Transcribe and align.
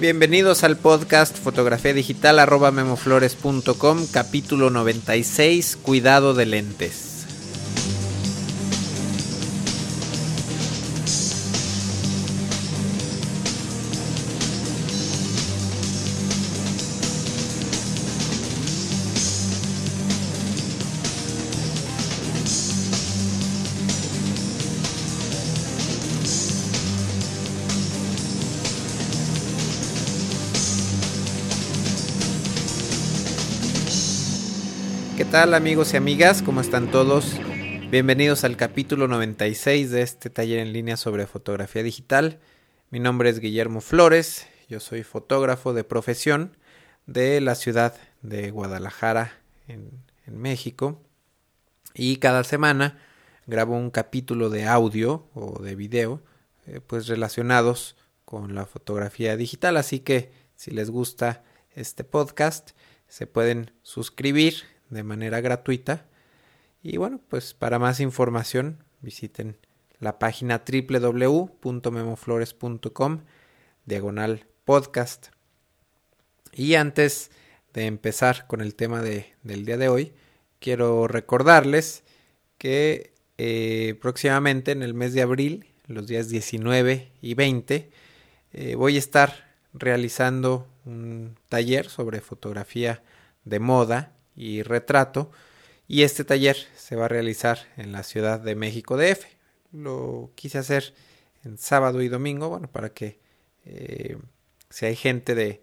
Bienvenidos 0.00 0.62
al 0.62 0.76
podcast 0.76 1.36
fotografía 1.36 1.92
digital 1.92 2.38
arroba 2.38 2.70
memoflores.com 2.70 4.06
capítulo 4.12 4.70
96 4.70 5.76
Cuidado 5.82 6.34
de 6.34 6.46
lentes. 6.46 7.07
Amigos 35.38 35.94
y 35.94 35.96
amigas? 35.96 36.42
¿Cómo 36.42 36.60
están 36.60 36.90
todos? 36.90 37.38
Bienvenidos 37.92 38.42
al 38.42 38.56
capítulo 38.56 39.06
96 39.06 39.92
de 39.92 40.02
este 40.02 40.30
taller 40.30 40.58
en 40.58 40.72
línea 40.72 40.96
sobre 40.96 41.28
fotografía 41.28 41.84
digital. 41.84 42.40
Mi 42.90 42.98
nombre 42.98 43.30
es 43.30 43.38
Guillermo 43.38 43.80
Flores, 43.80 44.48
yo 44.68 44.80
soy 44.80 45.04
fotógrafo 45.04 45.74
de 45.74 45.84
profesión 45.84 46.56
de 47.06 47.40
la 47.40 47.54
ciudad 47.54 47.94
de 48.20 48.50
Guadalajara 48.50 49.38
en, 49.68 50.02
México 50.26 51.00
y 51.94 52.16
cada 52.16 52.42
semana 52.42 52.98
grabo 53.46 53.76
un 53.76 53.90
capítulo 53.90 54.50
de 54.50 54.66
audio 54.66 55.28
o 55.34 55.62
de 55.62 55.76
video 55.76 56.20
eh, 56.66 56.80
pues 56.84 57.06
relacionados 57.06 57.96
con 58.24 58.56
la 58.56 58.66
fotografía 58.66 59.36
digital 59.36 59.76
así 59.76 60.00
que 60.00 60.32
si 60.56 60.72
les 60.72 60.90
gusta 60.90 61.44
este 61.76 62.02
podcast 62.02 62.72
se 63.06 63.26
pueden 63.28 63.70
suscribir 63.82 64.64
de 64.90 65.02
manera 65.02 65.40
gratuita. 65.40 66.06
Y 66.82 66.96
bueno, 66.96 67.20
pues 67.28 67.54
para 67.54 67.78
más 67.78 68.00
información 68.00 68.84
visiten 69.00 69.56
la 70.00 70.18
página 70.18 70.64
www.memoflores.com 70.66 73.20
diagonal 73.84 74.46
podcast. 74.64 75.28
Y 76.52 76.74
antes 76.74 77.30
de 77.72 77.86
empezar 77.86 78.46
con 78.46 78.60
el 78.60 78.74
tema 78.74 79.02
de, 79.02 79.34
del 79.42 79.64
día 79.64 79.76
de 79.76 79.88
hoy, 79.88 80.12
quiero 80.60 81.08
recordarles 81.08 82.04
que 82.58 83.12
eh, 83.38 83.96
próximamente 84.00 84.72
en 84.72 84.82
el 84.82 84.94
mes 84.94 85.14
de 85.14 85.22
abril, 85.22 85.66
los 85.86 86.06
días 86.06 86.28
19 86.28 87.12
y 87.20 87.34
20, 87.34 87.90
eh, 88.52 88.74
voy 88.74 88.96
a 88.96 88.98
estar 88.98 89.48
realizando 89.72 90.66
un 90.84 91.36
taller 91.48 91.88
sobre 91.88 92.20
fotografía 92.20 93.02
de 93.44 93.60
moda 93.60 94.17
y 94.38 94.62
retrato. 94.62 95.30
Y 95.88 96.02
este 96.02 96.24
taller 96.24 96.56
se 96.76 96.96
va 96.96 97.06
a 97.06 97.08
realizar 97.08 97.58
en 97.76 97.92
la 97.92 98.04
Ciudad 98.04 98.40
de 98.40 98.54
México 98.54 98.96
DF. 98.96 99.24
Lo 99.72 100.30
quise 100.36 100.58
hacer 100.58 100.94
en 101.44 101.58
sábado 101.58 102.00
y 102.02 102.08
domingo, 102.08 102.48
bueno, 102.48 102.70
para 102.70 102.90
que 102.90 103.18
eh, 103.64 104.16
si 104.70 104.86
hay 104.86 104.96
gente 104.96 105.34
de 105.34 105.62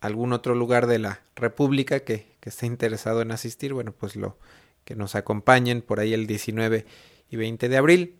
algún 0.00 0.32
otro 0.32 0.54
lugar 0.54 0.86
de 0.86 0.98
la 0.98 1.22
República 1.34 2.00
que, 2.00 2.36
que 2.40 2.50
esté 2.50 2.66
interesado 2.66 3.20
en 3.20 3.32
asistir, 3.32 3.74
bueno, 3.74 3.92
pues 3.92 4.16
lo 4.16 4.38
que 4.84 4.94
nos 4.94 5.16
acompañen 5.16 5.82
por 5.82 5.98
ahí 5.98 6.14
el 6.14 6.26
19 6.26 6.86
y 7.28 7.36
20 7.36 7.68
de 7.68 7.76
abril. 7.76 8.16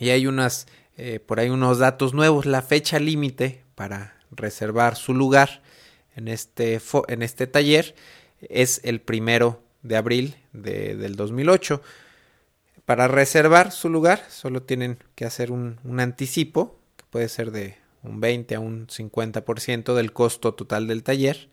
Y 0.00 0.10
hay 0.10 0.26
unas, 0.26 0.66
eh, 0.96 1.20
por 1.20 1.38
ahí 1.38 1.48
unos 1.48 1.78
datos 1.78 2.14
nuevos, 2.14 2.46
la 2.46 2.62
fecha 2.62 2.98
límite 2.98 3.62
para 3.74 4.18
reservar 4.30 4.96
su 4.96 5.14
lugar 5.14 5.62
en 6.16 6.28
este, 6.28 6.80
en 7.06 7.22
este 7.22 7.46
taller 7.46 7.94
es 8.40 8.80
el 8.84 9.00
primero 9.00 9.62
de 9.82 9.96
abril 9.96 10.36
de, 10.52 10.96
del 10.96 11.16
2008. 11.16 11.82
Para 12.84 13.08
reservar 13.08 13.72
su 13.72 13.88
lugar 13.88 14.24
solo 14.28 14.62
tienen 14.62 14.98
que 15.14 15.24
hacer 15.24 15.50
un, 15.52 15.78
un 15.84 16.00
anticipo, 16.00 16.78
que 16.96 17.04
puede 17.10 17.28
ser 17.28 17.50
de 17.50 17.76
un 18.02 18.20
20 18.20 18.54
a 18.54 18.60
un 18.60 18.86
50% 18.86 19.94
del 19.94 20.12
costo 20.12 20.54
total 20.54 20.86
del 20.86 21.02
taller. 21.02 21.48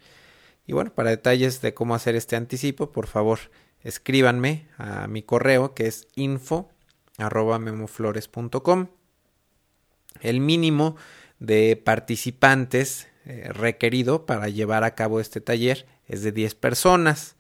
Y 0.68 0.74
bueno, 0.74 0.94
para 0.94 1.10
detalles 1.10 1.62
de 1.62 1.74
cómo 1.74 1.96
hacer 1.96 2.16
este 2.16 2.36
anticipo, 2.36 2.92
por 2.92 3.08
favor 3.08 3.40
escríbanme 3.84 4.68
a 4.78 5.08
mi 5.08 5.22
correo 5.22 5.74
que 5.76 5.88
es 5.88 6.08
info 6.16 6.70
memoflores.com. 7.18 8.88
El 10.22 10.40
mínimo 10.40 10.96
de 11.40 11.82
participantes 11.84 13.08
eh, 13.26 13.50
requerido 13.52 14.26
para 14.26 14.50
llevar 14.50 14.84
a 14.84 14.94
cabo 14.94 15.20
este 15.20 15.42
taller 15.42 15.88
es 16.08 16.22
de 16.22 16.32
10 16.32 16.56
personas. 16.56 17.36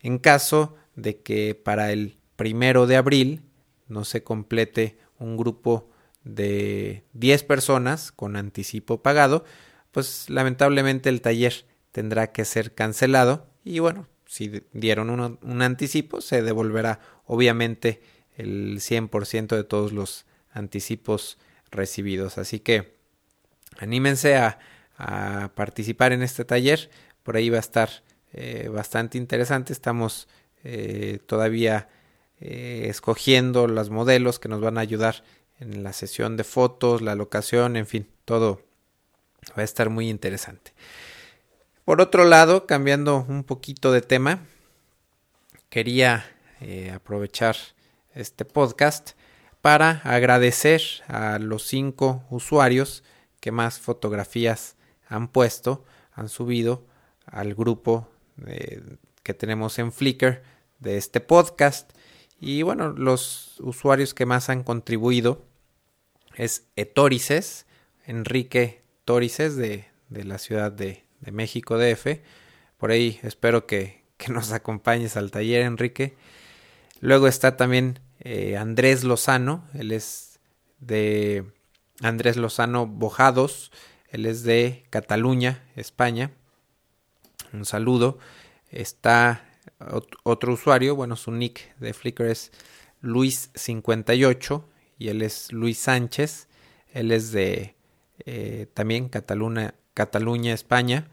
En 0.00 0.18
caso 0.18 0.76
de 0.94 1.20
que 1.20 1.54
para 1.54 1.92
el 1.92 2.18
primero 2.36 2.86
de 2.86 2.96
abril 2.96 3.42
no 3.88 4.04
se 4.04 4.22
complete 4.22 4.98
un 5.18 5.36
grupo 5.36 5.88
de 6.24 7.04
10 7.14 7.44
personas 7.44 8.12
con 8.12 8.36
anticipo 8.36 9.02
pagado, 9.02 9.44
pues 9.90 10.28
lamentablemente 10.28 11.08
el 11.08 11.20
taller 11.20 11.64
tendrá 11.92 12.32
que 12.32 12.44
ser 12.44 12.74
cancelado 12.74 13.46
y 13.64 13.78
bueno, 13.78 14.08
si 14.26 14.62
dieron 14.72 15.10
un 15.10 15.62
anticipo 15.62 16.20
se 16.20 16.42
devolverá 16.42 17.00
obviamente 17.26 18.02
el 18.36 18.80
100% 18.80 19.56
de 19.56 19.64
todos 19.64 19.92
los 19.92 20.26
anticipos 20.52 21.38
recibidos. 21.70 22.38
Así 22.38 22.60
que 22.60 22.96
anímense 23.78 24.36
a, 24.36 24.58
a 25.02 25.50
participar 25.54 26.12
en 26.12 26.22
este 26.22 26.44
taller 26.44 26.88
por 27.22 27.36
ahí 27.36 27.50
va 27.50 27.56
a 27.58 27.60
estar 27.60 27.90
eh, 28.32 28.68
bastante 28.72 29.18
interesante. 29.18 29.72
Estamos 29.72 30.28
eh, 30.64 31.18
todavía 31.26 31.88
eh, 32.40 32.86
escogiendo 32.88 33.66
los 33.66 33.90
modelos 33.90 34.38
que 34.38 34.48
nos 34.48 34.60
van 34.60 34.78
a 34.78 34.82
ayudar 34.82 35.24
en 35.60 35.82
la 35.82 35.92
sesión 35.92 36.36
de 36.36 36.44
fotos, 36.44 37.02
la 37.02 37.14
locación, 37.14 37.76
en 37.76 37.86
fin, 37.86 38.08
todo 38.24 38.62
va 39.50 39.62
a 39.62 39.64
estar 39.64 39.90
muy 39.90 40.08
interesante. 40.08 40.72
Por 41.84 42.00
otro 42.00 42.24
lado, 42.24 42.66
cambiando 42.66 43.24
un 43.28 43.44
poquito 43.44 43.92
de 43.92 44.02
tema, 44.02 44.40
quería 45.68 46.26
aprovechar 46.94 47.56
este 48.14 48.44
podcast 48.44 49.12
para 49.62 50.00
agradecer 50.04 50.80
a 51.08 51.40
los 51.40 51.66
cinco 51.66 52.24
usuarios 52.30 53.02
que 53.40 53.50
más 53.50 53.80
fotografías 53.80 54.76
han 55.12 55.28
puesto, 55.28 55.84
han 56.12 56.28
subido 56.28 56.86
al 57.26 57.54
grupo 57.54 58.08
que 59.22 59.34
tenemos 59.34 59.78
en 59.78 59.92
Flickr 59.92 60.42
de 60.80 60.96
este 60.96 61.20
podcast. 61.20 61.92
Y 62.40 62.62
bueno, 62.62 62.90
los 62.90 63.60
usuarios 63.60 64.14
que 64.14 64.26
más 64.26 64.48
han 64.48 64.64
contribuido 64.64 65.44
es 66.34 66.66
Etorices, 66.76 67.66
Enrique 68.04 68.82
Torices 69.04 69.56
de, 69.56 69.86
de 70.08 70.24
la 70.24 70.38
Ciudad 70.38 70.72
de, 70.72 71.04
de, 71.20 71.32
México 71.32 71.78
DF. 71.78 72.20
Por 72.78 72.90
ahí 72.90 73.20
espero 73.22 73.66
que, 73.66 74.02
que, 74.16 74.32
nos 74.32 74.52
acompañes 74.52 75.16
al 75.16 75.30
taller, 75.30 75.62
Enrique. 75.62 76.16
Luego 77.00 77.28
está 77.28 77.56
también 77.56 78.00
eh, 78.20 78.56
Andrés 78.56 79.04
Lozano, 79.04 79.68
él 79.74 79.92
es 79.92 80.40
de 80.80 81.44
Andrés 82.00 82.36
Lozano 82.36 82.86
Bojados, 82.86 83.70
él 84.12 84.26
es 84.26 84.42
de 84.42 84.84
Cataluña, 84.90 85.64
España. 85.74 86.32
Un 87.54 87.64
saludo. 87.64 88.18
Está 88.70 89.48
otro 90.22 90.52
usuario, 90.52 90.94
bueno, 90.94 91.16
su 91.16 91.32
nick 91.32 91.74
de 91.78 91.94
Flickr 91.94 92.26
es 92.26 92.52
Luis58 93.02 94.64
y 94.98 95.08
él 95.08 95.22
es 95.22 95.50
Luis 95.50 95.78
Sánchez. 95.78 96.48
Él 96.92 97.10
es 97.10 97.32
de 97.32 97.74
eh, 98.26 98.66
también 98.74 99.08
Cataluña, 99.08 99.74
Cataluña 99.94 100.52
España. 100.52 101.08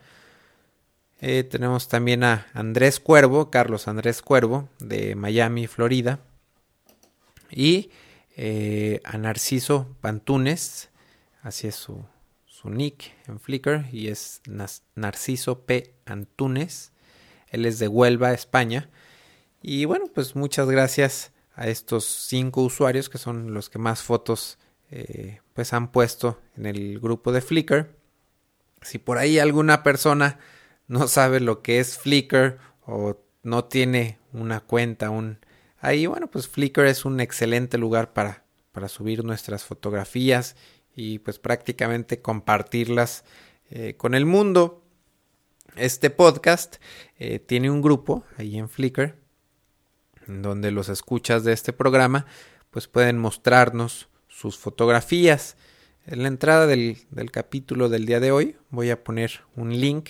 Eh, 1.21 1.45
tenemos 1.45 1.87
también 1.87 2.25
a 2.25 2.47
Andrés 2.53 2.99
Cuervo, 2.99 3.49
Carlos 3.49 3.87
Andrés 3.87 4.21
Cuervo, 4.21 4.67
de 4.79 5.15
Miami, 5.15 5.67
Florida. 5.67 6.19
Y 7.49 7.91
eh, 8.35 8.99
a 9.05 9.17
Narciso 9.17 9.95
Pantunes, 10.01 10.89
así 11.41 11.67
es 11.67 11.75
su, 11.75 12.05
su 12.59 12.69
nick 12.69 13.13
en 13.27 13.39
Flickr 13.39 13.85
y 13.91 14.09
es 14.09 14.41
Narciso 14.95 15.65
P. 15.65 15.93
Antunes. 16.05 16.91
Él 17.47 17.65
es 17.65 17.79
de 17.79 17.87
Huelva, 17.87 18.33
España. 18.33 18.89
Y 19.61 19.85
bueno, 19.85 20.07
pues 20.13 20.35
muchas 20.35 20.69
gracias 20.69 21.31
a 21.55 21.67
estos 21.67 22.05
cinco 22.05 22.61
usuarios 22.61 23.09
que 23.09 23.17
son 23.17 23.53
los 23.53 23.69
que 23.69 23.79
más 23.79 24.03
fotos 24.03 24.57
eh, 24.91 25.39
pues 25.53 25.71
han 25.71 25.91
puesto 25.91 26.41
en 26.57 26.65
el 26.65 26.99
grupo 26.99 27.31
de 27.31 27.41
Flickr. 27.41 27.95
Si 28.81 28.97
por 28.97 29.17
ahí 29.17 29.39
alguna 29.39 29.81
persona 29.81 30.39
no 30.87 31.07
sabe 31.07 31.39
lo 31.39 31.61
que 31.61 31.79
es 31.79 31.97
Flickr 31.97 32.57
o 32.85 33.17
no 33.41 33.65
tiene 33.65 34.19
una 34.33 34.59
cuenta, 34.59 35.09
un 35.09 35.39
ahí 35.79 36.07
bueno, 36.07 36.27
pues 36.27 36.49
Flickr 36.49 36.87
es 36.87 37.05
un 37.05 37.21
excelente 37.21 37.77
lugar 37.77 38.11
para, 38.11 38.43
para 38.73 38.89
subir 38.89 39.23
nuestras 39.23 39.63
fotografías 39.63 40.57
y 40.95 41.19
pues 41.19 41.39
prácticamente 41.39 42.21
compartirlas 42.21 43.23
con 43.97 44.15
el 44.15 44.25
mundo. 44.25 44.83
Este 45.75 46.09
podcast 46.09 46.77
tiene 47.45 47.69
un 47.69 47.81
grupo 47.81 48.23
ahí 48.37 48.57
en 48.57 48.67
Flickr, 48.67 49.15
donde 50.25 50.71
los 50.71 50.89
escuchas 50.89 51.43
de 51.43 51.53
este 51.53 51.71
programa 51.71 52.25
pues 52.71 52.87
pueden 52.87 53.17
mostrarnos 53.17 54.09
sus 54.27 54.57
fotografías. 54.57 55.55
En 56.05 56.23
la 56.23 56.27
entrada 56.29 56.65
del, 56.65 56.97
del 57.11 57.29
capítulo 57.29 57.89
del 57.89 58.05
día 58.05 58.19
de 58.19 58.31
hoy 58.31 58.57
voy 58.69 58.89
a 58.89 59.03
poner 59.03 59.41
un 59.55 59.79
link 59.79 60.09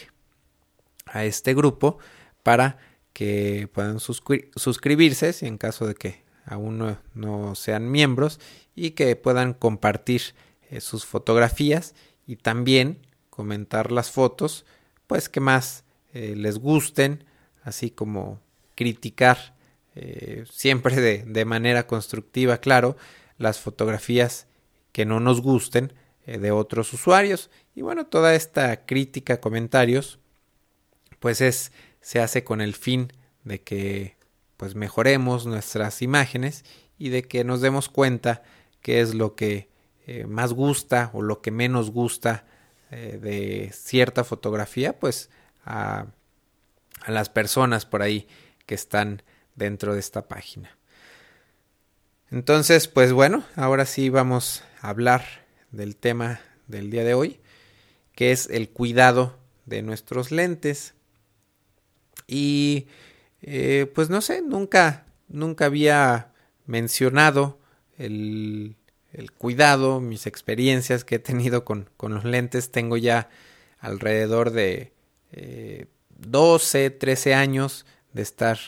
a 1.06 1.26
este 1.26 1.54
grupo 1.54 1.98
para 2.44 2.78
que 3.14 3.70
puedan 3.74 4.00
suscribirse 4.00 5.34
si 5.34 5.46
en 5.46 5.58
caso 5.58 5.86
de 5.88 5.96
que 5.96 6.24
aún 6.46 6.98
no, 7.14 7.56
sean 7.56 7.92
miembros 7.92 8.40
y 8.76 8.92
que 8.92 9.16
puedan 9.16 9.54
compartir 9.54 10.22
eh, 10.70 10.82
sus 10.82 11.06
fotografías 11.06 11.96
y 12.28 12.36
también 12.36 13.00
comentar 13.30 13.92
las 13.92 14.12
fotos 14.12 14.66
pues 15.08 15.30
que 15.30 15.40
más 15.40 15.84
eh, 16.14 16.36
les 16.36 16.60
gusten 16.60 17.26
así 17.64 17.90
como 17.90 18.40
criticar 18.76 19.56
eh, 19.96 20.46
siempre 20.52 20.96
de, 20.96 21.24
de, 21.24 21.46
manera 21.46 21.88
constructiva 21.88 22.60
claro 22.60 22.98
las 23.38 23.60
fotografías 23.60 24.48
que 24.92 25.06
no 25.06 25.20
nos 25.20 25.42
gusten 25.42 25.94
de 26.26 26.52
otros 26.52 26.94
usuarios. 26.94 27.50
Y 27.74 27.82
bueno 27.82 28.06
toda 28.06 28.36
esta 28.36 28.86
crítica 28.86 29.40
comentarios 29.40 30.20
pues 31.20 31.42
es 31.42 31.72
se 32.02 32.20
hace 32.20 32.44
con 32.44 32.62
el 32.62 32.76
fin 32.76 33.12
de 33.44 33.62
que 33.62 34.18
pues 34.58 34.76
mejoremos 34.76 35.46
nuestras 35.46 36.02
imágenes 36.02 36.66
y 36.98 37.10
de 37.10 37.24
que 37.24 37.44
nos 37.44 37.62
demos 37.62 37.90
cuenta 37.90 38.44
qué 38.82 39.00
es 39.02 39.16
lo 39.16 39.36
que 39.36 39.70
eh, 40.12 40.26
más 40.26 40.54
gusta 40.54 41.12
o 41.14 41.22
lo 41.22 41.40
que 41.40 41.52
menos 41.52 41.92
gusta 41.92 42.44
eh, 42.90 43.20
de 43.22 43.72
cierta 43.72 44.24
fotografía 44.24 44.98
pues 44.98 45.30
a, 45.66 46.08
las 47.06 47.30
personas 47.30 47.86
por 47.86 48.02
ahí 48.02 48.28
que 48.66 48.74
están 48.74 49.22
dentro 49.54 49.94
de 49.94 50.00
esta 50.00 50.28
página. 50.28 50.76
Entonces, 52.32 52.88
pues 52.88 53.14
bueno, 53.14 53.44
ahora 53.56 53.86
sí 53.86 54.10
vamos 54.10 54.64
a 54.82 54.90
hablar 54.90 55.26
del 55.70 55.96
tema 55.96 56.42
del 56.66 56.90
día 56.90 57.04
de 57.04 57.14
hoy, 57.14 57.40
que 58.16 58.32
es 58.32 58.50
el 58.50 58.72
cuidado 58.72 59.38
de 59.68 59.84
nuestros 59.84 60.32
lentes. 60.32 60.96
Y 62.26 62.88
eh, 63.44 63.92
pues 63.94 64.10
no 64.10 64.22
sé, 64.22 64.42
nunca, 64.42 65.06
nunca 65.28 65.66
había 65.66 66.34
mencionado 66.66 67.60
el, 68.00 68.76
el, 69.14 69.32
cuidado, 69.32 70.00
mis 70.00 70.28
experiencias 70.28 71.04
que 71.04 71.16
he 71.16 71.20
tenido 71.20 71.66
con, 71.66 71.90
con 71.98 72.14
los 72.14 72.26
lentes. 72.26 72.72
Tengo 72.72 72.98
ya 72.98 73.30
alrededor 73.80 74.52
de 74.52 74.94
eh, 75.32 75.88
12, 76.20 76.90
13 76.92 77.34
años 77.34 77.86
de 78.14 78.22
estar 78.22 78.60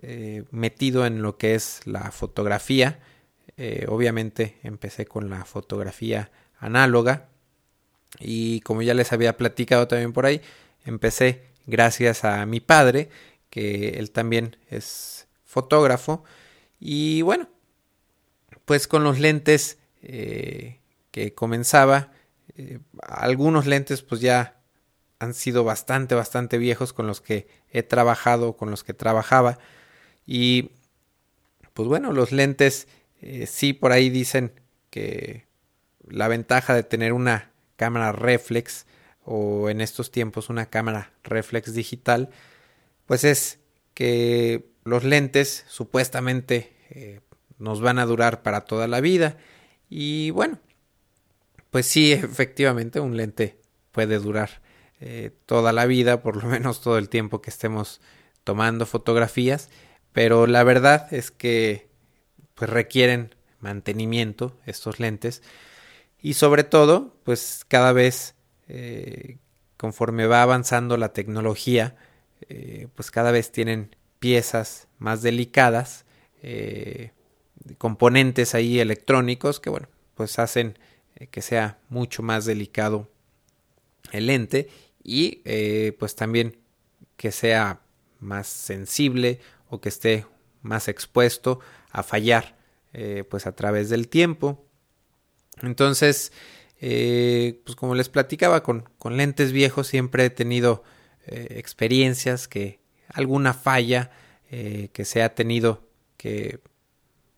eh, 0.00 0.44
metido 0.50 1.06
en 1.06 1.22
lo 1.22 1.36
que 1.36 1.54
es 1.54 1.80
la 1.84 2.10
fotografía. 2.10 3.00
Eh, 3.56 3.86
obviamente 3.88 4.58
empecé 4.62 5.06
con 5.06 5.28
la 5.30 5.44
fotografía 5.44 6.30
análoga 6.58 7.28
y 8.18 8.60
como 8.60 8.82
ya 8.82 8.94
les 8.94 9.12
había 9.12 9.36
platicado 9.36 9.88
también 9.88 10.12
por 10.12 10.26
ahí, 10.26 10.40
empecé 10.84 11.42
gracias 11.66 12.24
a 12.24 12.44
mi 12.46 12.60
padre, 12.60 13.08
que 13.50 13.90
él 13.98 14.10
también 14.10 14.56
es 14.70 15.26
fotógrafo. 15.44 16.24
Y 16.80 17.22
bueno, 17.22 17.48
pues 18.64 18.86
con 18.86 19.04
los 19.04 19.18
lentes 19.18 19.78
eh, 20.02 20.80
que 21.10 21.34
comenzaba, 21.34 22.12
eh, 22.56 22.80
algunos 23.02 23.66
lentes 23.66 24.02
pues 24.02 24.20
ya 24.20 24.60
han 25.18 25.34
sido 25.34 25.62
bastante, 25.62 26.14
bastante 26.14 26.58
viejos 26.58 26.92
con 26.92 27.06
los 27.06 27.20
que 27.20 27.46
he 27.70 27.82
trabajado, 27.82 28.56
con 28.56 28.70
los 28.70 28.82
que 28.82 28.94
trabajaba. 28.94 29.58
Y 30.26 30.72
pues 31.74 31.88
bueno, 31.88 32.12
los 32.12 32.32
lentes 32.32 32.88
eh, 33.20 33.46
sí 33.46 33.72
por 33.72 33.92
ahí 33.92 34.10
dicen 34.10 34.52
que 34.90 35.46
la 36.08 36.28
ventaja 36.28 36.74
de 36.74 36.82
tener 36.82 37.12
una 37.12 37.52
cámara 37.76 38.12
reflex 38.12 38.86
o 39.24 39.70
en 39.70 39.80
estos 39.80 40.10
tiempos 40.10 40.50
una 40.50 40.66
cámara 40.66 41.12
reflex 41.22 41.72
digital, 41.72 42.30
pues 43.06 43.22
es 43.24 43.60
que 43.94 44.66
los 44.84 45.04
lentes 45.04 45.64
supuestamente 45.68 46.72
eh, 46.90 47.20
nos 47.58 47.80
van 47.80 47.98
a 48.00 48.06
durar 48.06 48.42
para 48.42 48.62
toda 48.62 48.88
la 48.88 49.00
vida 49.00 49.36
y 49.94 50.30
bueno, 50.30 50.58
pues 51.70 51.84
sí, 51.84 52.12
efectivamente 52.12 52.98
un 52.98 53.14
lente 53.14 53.58
puede 53.90 54.18
durar 54.18 54.62
eh, 55.00 55.32
toda 55.44 55.74
la 55.74 55.84
vida, 55.84 56.22
por 56.22 56.42
lo 56.42 56.48
menos 56.48 56.80
todo 56.80 56.96
el 56.96 57.10
tiempo 57.10 57.42
que 57.42 57.50
estemos 57.50 58.00
tomando 58.42 58.86
fotografías, 58.86 59.68
pero 60.14 60.46
la 60.46 60.64
verdad 60.64 61.12
es 61.12 61.30
que 61.30 61.90
pues 62.54 62.70
requieren 62.70 63.34
mantenimiento 63.60 64.56
estos 64.64 64.98
lentes 64.98 65.42
y 66.22 66.34
sobre 66.34 66.64
todo 66.64 67.14
pues 67.22 67.66
cada 67.68 67.92
vez 67.92 68.34
eh, 68.68 69.36
conforme 69.76 70.26
va 70.26 70.42
avanzando 70.42 70.96
la 70.96 71.12
tecnología, 71.12 71.96
eh, 72.48 72.88
pues 72.94 73.10
cada 73.10 73.30
vez 73.30 73.52
tienen 73.52 73.94
piezas 74.20 74.88
más 74.98 75.20
delicadas, 75.20 76.06
componentes 77.78 78.54
ahí 78.54 78.80
electrónicos 78.80 79.60
que 79.60 79.70
bueno, 79.70 79.88
pues 80.14 80.38
hacen 80.38 80.78
que 81.30 81.42
sea 81.42 81.78
mucho 81.88 82.22
más 82.22 82.44
delicado 82.44 83.08
el 84.10 84.26
lente 84.26 84.68
y 85.04 85.42
pues 85.98 86.16
también 86.16 86.56
que 87.16 87.30
sea 87.32 87.80
más 88.18 88.46
sensible 88.48 89.40
o 89.68 89.80
que 89.80 89.88
esté 89.88 90.26
más 90.62 90.88
expuesto 90.88 91.60
a 91.90 92.02
fallar 92.02 92.56
pues 93.28 93.46
a 93.46 93.54
través 93.54 93.88
del 93.88 94.08
tiempo. 94.08 94.64
Entonces, 95.60 96.32
eh, 96.84 97.60
pues 97.64 97.76
como 97.76 97.94
les 97.94 98.08
platicaba, 98.08 98.64
con, 98.64 98.88
con, 98.98 99.16
lentes 99.16 99.52
viejos 99.52 99.86
siempre 99.86 100.24
he 100.24 100.30
tenido 100.30 100.82
eh, 101.26 101.46
experiencias 101.50 102.48
que 102.48 102.80
alguna 103.08 103.54
falla 103.54 104.10
eh, 104.50 104.88
que 104.92 105.04
se 105.04 105.22
ha 105.22 105.34
tenido 105.36 105.88
que 106.16 106.58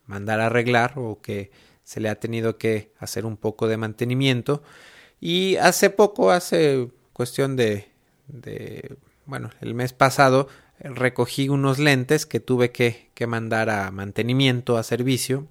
mandar 0.06 0.40
a 0.40 0.46
arreglar 0.46 0.94
o 0.96 1.20
que 1.20 1.50
se 1.82 2.00
le 2.00 2.08
ha 2.08 2.20
tenido 2.20 2.58
que 2.58 2.92
hacer 2.98 3.26
un 3.26 3.36
poco 3.36 3.68
de 3.68 3.76
mantenimiento. 3.76 4.62
Y 5.20 5.56
hace 5.56 5.90
poco, 5.90 6.30
hace 6.30 6.88
cuestión 7.12 7.56
de, 7.56 7.88
de 8.26 8.96
bueno, 9.26 9.50
el 9.60 9.74
mes 9.74 9.92
pasado 9.92 10.48
recogí 10.80 11.48
unos 11.48 11.78
lentes 11.78 12.26
que 12.26 12.40
tuve 12.40 12.72
que, 12.72 13.10
que 13.14 13.26
mandar 13.26 13.70
a 13.70 13.90
mantenimiento, 13.90 14.76
a 14.76 14.82
servicio, 14.82 15.46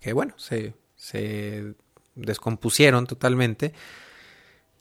que 0.00 0.12
bueno, 0.12 0.34
se, 0.36 0.74
se 0.96 1.74
descompusieron 2.14 3.06
totalmente. 3.06 3.72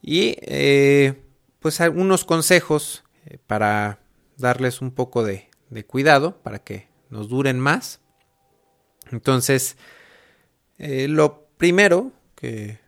Y 0.02 0.38
eh, 0.42 1.22
pues 1.60 1.82
algunos 1.82 2.26
consejos 2.26 3.04
eh, 3.26 3.38
para 3.46 4.00
darles 4.38 4.82
un 4.82 4.92
poco 4.92 5.24
de, 5.24 5.50
cuidado 5.88 6.38
para 6.42 6.60
que 6.60 6.88
nos 7.10 7.30
duren 7.30 7.60
más. 7.60 8.02
Entonces, 9.12 9.78
eh, 10.78 11.08
lo 11.08 11.48
primero 11.58 12.12
que, 12.36 12.80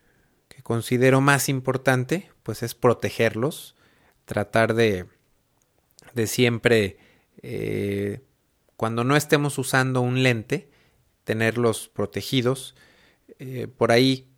considero 0.62 1.20
más 1.20 1.48
importante, 1.48 2.30
pues 2.44 2.62
es 2.62 2.76
protegerlos, 2.76 3.74
tratar 4.26 4.74
de, 4.74 5.06
de 6.14 6.28
siempre, 6.28 6.98
cuando 8.76 9.02
no 9.02 9.16
estemos 9.16 9.58
usando 9.58 10.00
un 10.02 10.22
lente, 10.22 10.70
tenerlos 11.24 11.88
protegidos. 11.88 12.76
por 13.76 13.90
ahí 13.90 14.32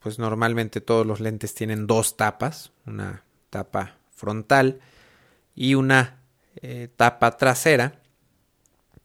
pues 0.00 0.18
normalmente 0.18 0.80
todos 0.80 1.06
los 1.06 1.20
lentes 1.20 1.54
tienen 1.54 1.86
dos 1.86 2.16
tapas, 2.16 2.72
una 2.86 3.24
tapa 3.50 3.98
frontal 4.10 4.80
y 5.54 5.74
una 5.74 6.22
eh, 6.56 6.88
tapa 6.96 7.36
trasera 7.36 8.00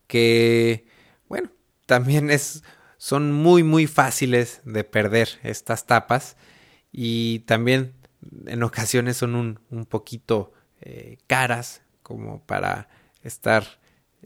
que 0.07 0.87
bueno 1.27 1.51
también 1.85 2.31
es 2.31 2.63
son 2.97 3.31
muy 3.31 3.63
muy 3.63 3.87
fáciles 3.87 4.61
de 4.63 4.83
perder 4.83 5.29
estas 5.43 5.85
tapas 5.85 6.37
y 6.91 7.39
también 7.39 7.93
en 8.47 8.63
ocasiones 8.63 9.17
son 9.17 9.35
un, 9.35 9.59
un 9.69 9.85
poquito 9.85 10.53
eh, 10.81 11.17
caras 11.27 11.81
como 12.03 12.41
para 12.41 12.89
estar 13.23 13.65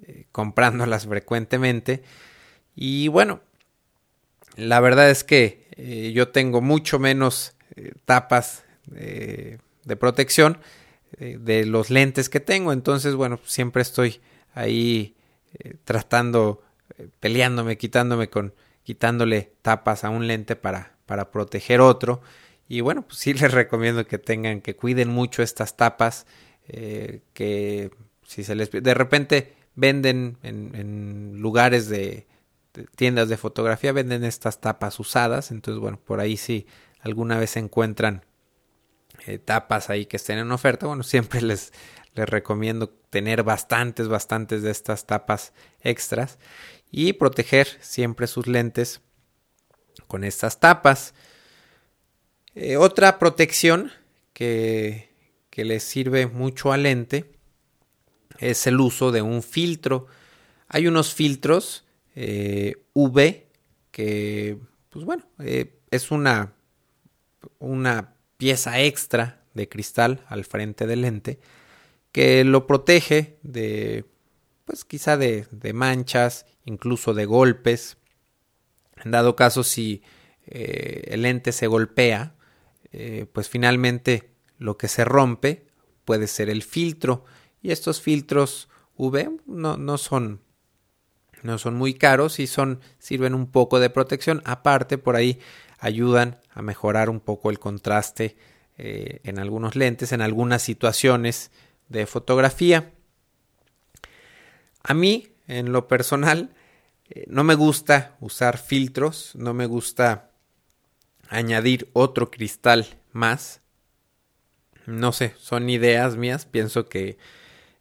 eh, 0.02 0.26
comprándolas 0.32 1.08
frecuentemente 1.08 2.04
y 2.76 3.08
bueno 3.08 3.42
la 4.56 4.80
verdad 4.80 5.10
es 5.10 5.24
que 5.24 5.68
eh, 5.78 6.12
yo 6.14 6.30
tengo 6.30 6.62
mucho 6.62 7.00
menos 7.00 7.56
tapas 8.06 8.64
de 8.88 9.96
protección 9.98 10.58
de 11.18 11.66
los 11.66 11.90
lentes 11.92 12.28
que 12.28 12.42
tengo. 12.42 12.74
Entonces, 12.74 13.16
bueno, 13.16 13.40
siempre 13.46 13.84
estoy 13.84 14.20
ahí 14.54 15.16
tratando, 15.86 16.62
peleándome, 17.20 17.78
quitándome 17.78 18.30
con, 18.30 18.54
quitándole 18.84 19.54
tapas 19.62 20.04
a 20.04 20.10
un 20.10 20.28
lente 20.28 20.56
para, 20.56 20.94
para 21.06 21.32
proteger 21.32 21.82
otro. 21.82 22.22
Y 22.68 22.82
bueno, 22.82 23.04
pues 23.04 23.20
sí 23.20 23.34
les 23.36 23.52
recomiendo 23.52 24.06
que 24.08 24.18
tengan, 24.18 24.62
que 24.62 24.76
cuiden 24.76 25.10
mucho 25.10 25.44
estas 25.44 25.78
tapas, 25.78 26.26
eh, 26.68 27.22
que 27.34 27.92
si 28.24 28.44
se 28.44 28.56
les... 28.56 28.72
De 28.72 28.94
repente 28.94 29.54
venden 29.76 30.38
en, 30.44 31.40
lugares 31.40 31.88
de, 31.88 32.28
tiendas 32.96 33.30
de 33.30 33.38
fotografía, 33.38 33.92
venden 33.92 34.24
estas 34.24 34.60
tapas 34.60 35.00
usadas, 35.00 35.52
entonces 35.52 35.80
bueno, 35.80 36.00
por 36.04 36.20
ahí 36.20 36.36
si 36.36 36.68
alguna 37.00 37.40
vez 37.40 37.56
encuentran 37.56 38.26
eh, 39.26 39.38
tapas 39.38 39.90
ahí 39.90 40.06
que 40.06 40.18
estén 40.18 40.38
en 40.38 40.52
oferta, 40.52 40.86
bueno, 40.88 41.04
siempre 41.04 41.42
les, 41.42 41.72
les 42.14 42.28
recomiendo 42.28 42.90
tener 42.90 43.44
bastantes, 43.44 44.08
bastantes 44.08 44.62
de 44.64 44.72
estas 44.72 45.06
tapas 45.06 45.54
extras 45.82 46.38
y 46.92 47.14
proteger 47.14 47.68
siempre 47.82 48.28
sus 48.28 48.48
lentes 48.48 49.02
con 50.08 50.24
estas 50.24 50.60
tapas. 50.60 51.14
Eh, 52.56 52.78
otra 52.78 53.20
protección 53.20 53.92
que, 54.34 55.10
que 55.50 55.66
les 55.66 55.84
sirve 55.84 56.28
mucho 56.28 56.72
al 56.72 56.84
lente 56.84 57.32
es 58.40 58.68
el 58.68 58.80
uso 58.80 59.12
de 59.12 59.22
un 59.22 59.44
filtro. 59.44 60.08
Hay 60.68 60.88
unos 60.88 61.14
filtros 61.14 61.86
eh, 62.16 62.76
UV 62.94 63.44
que, 63.92 64.58
pues 64.90 65.06
bueno, 65.06 65.26
eh, 65.40 65.80
es 65.92 66.12
una, 66.12 66.54
una 67.60 68.16
pieza 68.38 68.80
extra 68.82 69.44
de 69.54 69.68
cristal 69.68 70.24
al 70.28 70.46
frente 70.46 70.88
del 70.88 71.02
lente 71.02 71.40
que 72.12 72.44
lo 72.44 72.66
protege 72.66 73.38
de, 73.44 74.06
pues 74.70 74.86
quizá 74.86 75.18
de, 75.18 75.48
manchas, 75.74 76.46
incluso 76.64 77.16
de 77.16 77.26
golpes. 77.26 77.98
En 79.04 79.10
dado 79.10 79.36
caso, 79.36 79.64
si 79.64 80.04
el 80.46 81.24
lente 81.24 81.54
se 81.54 81.66
golpea, 81.66 82.36
eh, 82.92 83.26
pues 83.34 83.50
finalmente 83.50 84.30
lo 84.60 84.78
que 84.78 84.88
se 84.88 85.06
rompe 85.06 85.66
puede 86.06 86.28
ser 86.28 86.52
el 86.52 86.62
filtro. 86.62 87.26
Y 87.64 87.72
estos 87.72 88.00
filtros 88.00 88.70
UV 88.96 89.40
no, 89.48 89.76
no 89.78 89.98
son 89.98 90.40
no 91.42 91.58
son 91.58 91.74
muy 91.74 91.96
caros 91.96 92.40
y 92.40 92.46
son 92.46 92.80
sirven 93.00 93.34
un 93.34 93.48
poco 93.48 93.80
de 93.80 93.90
protección. 93.90 94.44
Aparte 94.46 95.00
por 95.00 95.16
ahí 95.16 95.40
ayudan 95.80 96.42
a 96.52 96.62
mejorar 96.62 97.10
un 97.10 97.22
poco 97.22 97.50
el 97.50 97.58
contraste 97.58 98.38
eh, 98.78 99.20
en 99.24 99.40
algunos 99.40 99.76
lentes 99.76 100.12
en 100.12 100.22
algunas 100.22 100.62
situaciones 100.62 101.50
de 101.88 102.06
fotografía 102.06 102.94
a 104.90 104.94
mí 104.94 105.30
en 105.48 105.72
lo 105.72 105.88
personal 105.88 106.50
eh, 107.10 107.26
no 107.28 107.44
me 107.44 107.56
gusta 107.56 108.18
usar 108.20 108.58
filtros 108.58 109.34
no 109.36 109.54
me 109.54 109.66
gusta 109.66 110.30
añadir 111.30 111.90
otro 111.94 112.32
cristal 112.32 113.00
más. 113.12 113.62
No 114.86 115.12
sé, 115.12 115.36
son 115.38 115.70
ideas 115.70 116.18
mías. 116.18 116.46
Pienso 116.46 116.90
que 116.90 117.18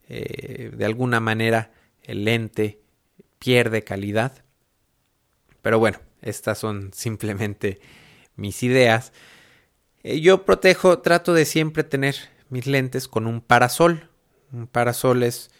eh, 0.09 0.71
de 0.75 0.85
alguna 0.85 1.21
manera 1.21 1.73
el 2.03 2.25
lente 2.25 2.81
pierde 3.38 3.83
calidad. 3.83 4.45
Pero 5.62 5.79
bueno, 5.79 5.99
estas 6.21 6.59
son 6.59 6.91
simplemente 6.95 7.81
mis 8.37 8.62
ideas. 8.62 9.12
Eh, 10.03 10.21
yo 10.21 10.45
protejo, 10.45 11.00
trato 11.00 11.35
de 11.35 11.45
siempre 11.45 11.83
tener 11.85 12.17
mis 12.50 12.67
lentes 12.67 13.09
con 13.09 13.27
un 13.27 13.41
parasol. 13.41 14.11
Un 14.53 14.67
parasol 14.67 15.23
es 15.23 15.50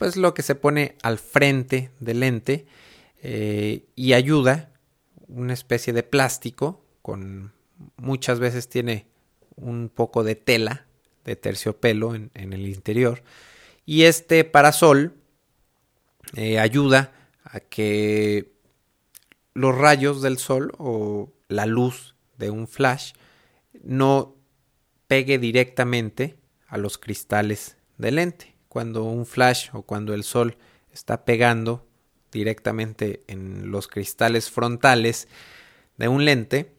pues 0.00 0.16
lo 0.16 0.32
que 0.32 0.40
se 0.40 0.54
pone 0.54 0.96
al 1.02 1.18
frente 1.18 1.90
del 2.00 2.20
lente 2.20 2.64
y 3.22 4.12
ayuda 4.14 4.72
una 5.28 5.52
especie 5.52 5.92
de 5.92 6.02
plástico 6.02 6.82
con 7.02 7.52
muchas 7.98 8.40
veces 8.40 8.70
tiene 8.70 9.08
un 9.56 9.90
poco 9.90 10.24
de 10.24 10.36
tela 10.36 10.86
de 11.26 11.36
terciopelo 11.36 12.14
en, 12.14 12.30
el 12.34 12.66
interior 12.66 13.22
y 13.84 14.04
este 14.04 14.44
parasol 14.44 15.16
eh, 16.34 16.58
ayuda 16.58 17.12
a 17.44 17.60
que 17.60 18.54
los 19.52 19.76
rayos 19.76 20.22
del 20.22 20.38
sol 20.38 20.72
o 20.78 21.30
la 21.48 21.66
luz 21.66 22.14
de 22.38 22.48
un 22.48 22.68
flash 22.68 23.12
no 23.82 24.34
pegue 25.08 25.38
directamente 25.38 26.38
a 26.68 26.78
los 26.78 26.96
cristales 26.96 27.76
del 27.98 28.14
lente. 28.14 28.49
Cuando 28.70 29.02
un 29.02 29.26
flash 29.26 29.70
o 29.72 29.82
cuando 29.82 30.14
el 30.14 30.22
sol 30.22 30.56
está 30.92 31.24
pegando 31.24 31.88
directamente 32.30 33.24
en 33.26 33.72
los 33.72 33.88
cristales 33.88 34.48
frontales 34.48 35.26
de 35.96 36.06
un 36.06 36.24
lente, 36.24 36.72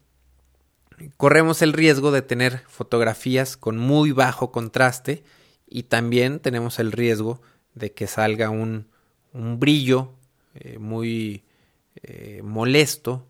corremos 1.17 1.61
el 1.61 1.73
riesgo 1.73 2.11
de 2.11 2.21
tener 2.21 2.59
fotografías 2.69 3.57
con 3.57 3.77
muy 3.77 4.13
bajo 4.13 4.53
contraste 4.53 5.25
y 5.67 5.83
también 5.83 6.39
tenemos 6.39 6.79
el 6.79 6.93
riesgo 6.93 7.41
de 7.75 7.91
que 7.91 8.07
salga 8.07 8.49
un, 8.49 8.87
un 9.33 9.59
brillo 9.59 10.13
eh, 10.55 10.77
muy 10.79 11.43
eh, 12.03 12.39
molesto 12.41 13.27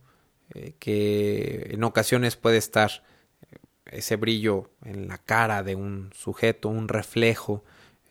eh, 0.53 0.75
que 0.77 1.70
en 1.72 1.84
ocasiones 1.84 2.36
puede 2.36 2.58
estar 2.58 3.03
ese 3.86 4.18
brillo 4.18 4.70
en 4.86 5.08
la 5.08 5.18
cara 5.18 5.63
de 5.63 5.74
un 5.74 6.12
sujeto, 6.13 6.70
un 6.70 6.88
reflejo 6.88 7.63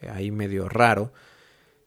ahí 0.08 0.30
medio 0.30 0.68
raro. 0.68 1.12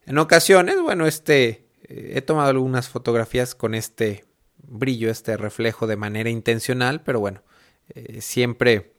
En 0.06 0.18
ocasiones, 0.18 0.80
bueno, 0.80 1.06
este 1.06 1.64
he 1.88 2.20
tomado 2.22 2.50
algunas 2.50 2.88
fotografías 2.88 3.54
con 3.54 3.74
este 3.74 4.24
brillo, 4.56 5.10
este 5.10 5.36
reflejo 5.36 5.86
de 5.86 5.96
manera 5.96 6.30
intencional, 6.30 7.02
pero 7.02 7.20
bueno, 7.20 7.42
eh, 7.94 8.20
siempre 8.20 8.94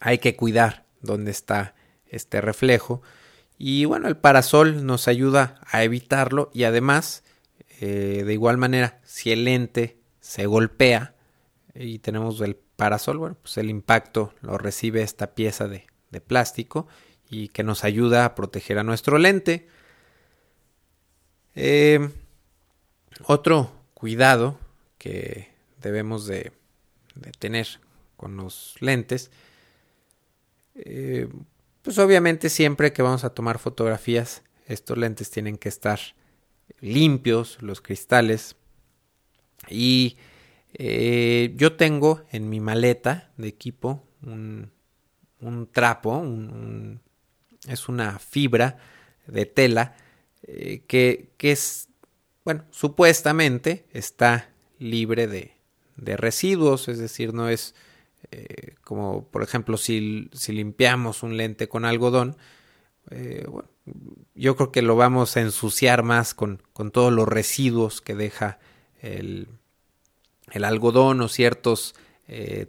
hay 0.00 0.18
que 0.18 0.36
cuidar 0.36 0.86
dónde 1.00 1.30
está 1.30 1.74
este 2.06 2.40
reflejo. 2.40 3.02
Y 3.56 3.84
bueno, 3.84 4.08
el 4.08 4.16
parasol 4.16 4.84
nos 4.84 5.08
ayuda 5.08 5.60
a 5.66 5.84
evitarlo 5.84 6.50
y 6.52 6.64
además, 6.64 7.22
eh, 7.80 8.22
de 8.26 8.32
igual 8.32 8.58
manera, 8.58 9.00
si 9.04 9.32
el 9.32 9.44
lente 9.44 9.98
se 10.20 10.46
golpea 10.46 11.14
y 11.74 12.00
tenemos 12.00 12.40
el 12.40 12.56
parasol, 12.56 13.18
bueno, 13.18 13.36
pues 13.40 13.56
el 13.58 13.70
impacto 13.70 14.34
lo 14.40 14.58
recibe 14.58 15.02
esta 15.02 15.34
pieza 15.34 15.68
de 15.68 15.86
plástico 16.20 16.86
y 17.34 17.48
que 17.48 17.64
nos 17.64 17.84
ayuda 17.84 18.24
a 18.24 18.34
proteger 18.34 18.78
a 18.78 18.84
nuestro 18.84 19.18
lente. 19.18 19.66
Eh, 21.54 22.08
otro 23.24 23.72
cuidado 23.94 24.58
que 24.98 25.48
debemos 25.80 26.26
de, 26.26 26.52
tener 27.38 27.66
con 28.16 28.36
los 28.36 28.76
lentes, 28.80 29.30
eh, 30.74 31.28
pues 31.82 31.98
obviamente 31.98 32.48
siempre 32.48 32.92
que 32.92 33.02
vamos 33.02 33.24
a 33.24 33.30
tomar 33.30 33.58
fotografías, 33.58 34.42
estos 34.66 34.96
lentes 34.98 35.30
tienen 35.30 35.58
que 35.58 35.68
estar 35.68 36.00
limpios, 36.80 37.58
los 37.60 37.80
cristales. 37.80 38.56
Y 39.68 40.16
eh, 40.74 41.52
yo 41.56 41.76
tengo 41.76 42.22
en 42.30 42.48
mi 42.48 42.60
maleta 42.60 43.30
de 43.36 43.48
equipo 43.48 44.02
un, 44.22 44.72
trapo, 45.72 46.18
es 47.68 47.88
una 47.88 48.18
fibra 48.18 48.78
de 49.26 49.46
tela 49.46 49.96
eh, 50.42 50.82
que, 50.86 51.30
es, 51.38 51.88
bueno, 52.44 52.64
supuestamente 52.70 53.86
está 53.92 54.50
libre 54.78 55.26
de, 55.26 55.52
de 55.96 56.16
residuos, 56.16 56.88
es 56.88 56.98
decir, 56.98 57.32
no 57.32 57.48
es 57.48 57.74
eh, 58.30 58.74
como, 58.82 59.26
por 59.28 59.42
ejemplo, 59.42 59.76
si, 59.76 60.28
si, 60.32 60.52
limpiamos 60.52 61.22
un 61.22 61.36
lente 61.36 61.68
con 61.68 61.84
algodón, 61.84 62.36
eh, 63.10 63.46
yo 64.34 64.56
creo 64.56 64.72
que 64.72 64.82
lo 64.82 64.96
vamos 64.96 65.36
a 65.36 65.40
ensuciar 65.40 66.02
más 66.02 66.34
con, 66.34 66.62
con 66.72 66.90
todos 66.90 67.12
los 67.12 67.28
residuos 67.28 68.00
que 68.00 68.14
deja 68.14 68.58
el, 69.00 69.48
el 70.52 70.64
algodón 70.64 71.20
o 71.20 71.28
ciertos 71.28 71.94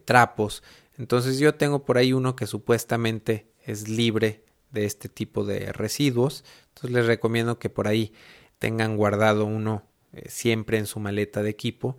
trapos. 0.03 0.63
Entonces 0.97 1.39
yo 1.39 1.55
tengo 1.55 1.85
por 1.85 1.97
ahí 1.97 2.11
uno 2.11 2.35
que 2.35 2.45
supuestamente 2.45 3.47
es 3.63 3.87
libre 3.87 4.44
de 4.75 4.85
este 4.85 5.09
tipo 5.09 5.43
de 5.45 5.71
residuos. 5.71 6.43
Entonces 6.67 6.91
les 6.91 7.05
recomiendo 7.07 7.57
que 7.57 7.69
por 7.69 7.87
ahí 7.87 8.13
tengan 8.59 8.97
guardado 8.97 9.45
uno 9.45 9.83
eh, 10.13 10.29
siempre 10.29 10.77
en 10.77 10.85
su 10.85 10.99
maleta 10.99 11.41
de 11.41 11.49
equipo. 11.49 11.97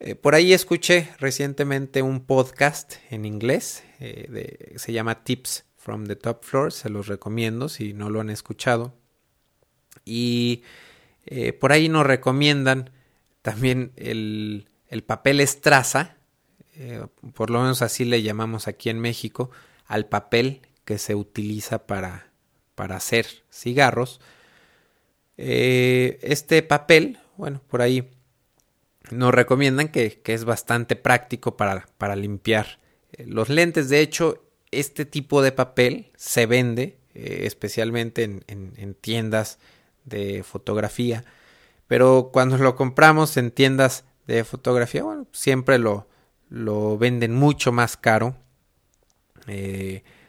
Eh, 0.00 0.14
por 0.14 0.34
ahí 0.34 0.52
escuché 0.52 1.10
recientemente 1.18 2.02
un 2.02 2.20
podcast 2.20 2.94
en 3.10 3.24
inglés, 3.24 3.84
eh, 4.00 4.74
se 4.76 4.92
llama 4.92 5.24
Tips 5.24 5.64
from 5.76 6.06
the 6.06 6.16
Top 6.16 6.44
Floor, 6.44 6.72
se 6.72 6.90
los 6.90 7.06
recomiendo 7.06 7.68
si 7.68 7.92
no 7.92 8.10
lo 8.10 8.20
han 8.20 8.30
escuchado. 8.30 8.94
Y 10.04 10.62
por 11.60 11.72
ahí 11.72 11.90
nos 11.90 12.06
recomiendan 12.06 12.90
también 13.42 13.92
el, 13.96 14.70
el 14.88 15.04
papel 15.04 15.40
estraza, 15.40 16.16
por 17.34 17.50
lo 17.50 17.60
menos 17.60 17.82
así 17.82 18.06
le 18.06 18.22
llamamos 18.22 18.66
aquí 18.68 18.88
en 18.88 18.98
México, 18.98 19.50
al 19.84 20.06
papel 20.06 20.62
que 20.88 20.96
se 20.96 21.14
utiliza 21.14 21.86
para, 21.86 22.30
para 22.74 22.96
hacer 22.96 23.26
cigarros. 23.52 24.22
Eh, 25.36 26.18
este 26.22 26.62
papel, 26.62 27.18
bueno, 27.36 27.60
por 27.68 27.82
ahí 27.82 28.08
nos 29.10 29.34
recomiendan 29.34 29.88
que, 29.88 30.22
es 30.24 30.44
bastante 30.46 30.96
práctico 30.96 31.58
para, 31.58 31.86
para 31.98 32.16
limpiar 32.16 32.78
eh, 33.12 33.26
los 33.26 33.50
lentes. 33.50 33.90
De 33.90 34.00
hecho, 34.00 34.42
este 34.70 35.04
tipo 35.04 35.42
de 35.42 35.52
papel 35.52 36.10
se 36.16 36.46
vende 36.46 36.96
eh, 37.12 37.40
especialmente 37.42 38.22
en, 38.22 38.42
en, 38.46 38.94
tiendas 38.94 39.58
de 40.06 40.42
fotografía. 40.42 41.22
Pero 41.86 42.30
cuando 42.32 42.56
lo 42.56 42.76
compramos 42.76 43.36
en 43.36 43.50
tiendas 43.50 44.06
de 44.26 44.42
fotografía, 44.42 45.02
bueno, 45.02 45.26
siempre 45.32 45.76
lo, 45.76 46.08
lo 46.48 46.96
venden 46.96 47.34
mucho 47.34 47.72
más 47.72 47.98
caro. 47.98 48.36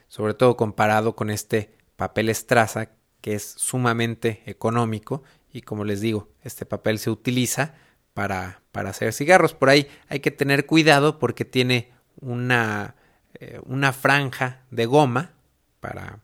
Sobre 0.10 0.34
todo 0.34 0.58
comparado 0.58 1.16
con 1.16 1.30
este 1.30 1.72
papel 1.96 2.28
estraza 2.28 2.90
que 3.22 3.36
es 3.36 3.44
sumamente 3.44 4.44
económico 4.46 5.24
y 5.54 5.62
como 5.62 5.86
les 5.86 6.02
digo, 6.02 6.30
este 6.44 6.66
papel 6.66 7.00
se 7.00 7.10
utiliza 7.10 7.76
para, 8.14 8.62
para 8.72 8.90
hacer 8.90 9.14
cigarros. 9.14 9.54
Por 9.54 9.70
ahí 9.70 9.88
hay 10.10 10.20
que 10.20 10.32
tener 10.32 10.66
cuidado 10.66 11.20
porque 11.20 11.46
tiene 11.46 11.92
una, 12.20 12.96
eh, 13.36 13.60
una 13.66 13.94
franja 13.94 14.64
de 14.72 14.86
goma 14.86 15.32
para, 15.80 16.20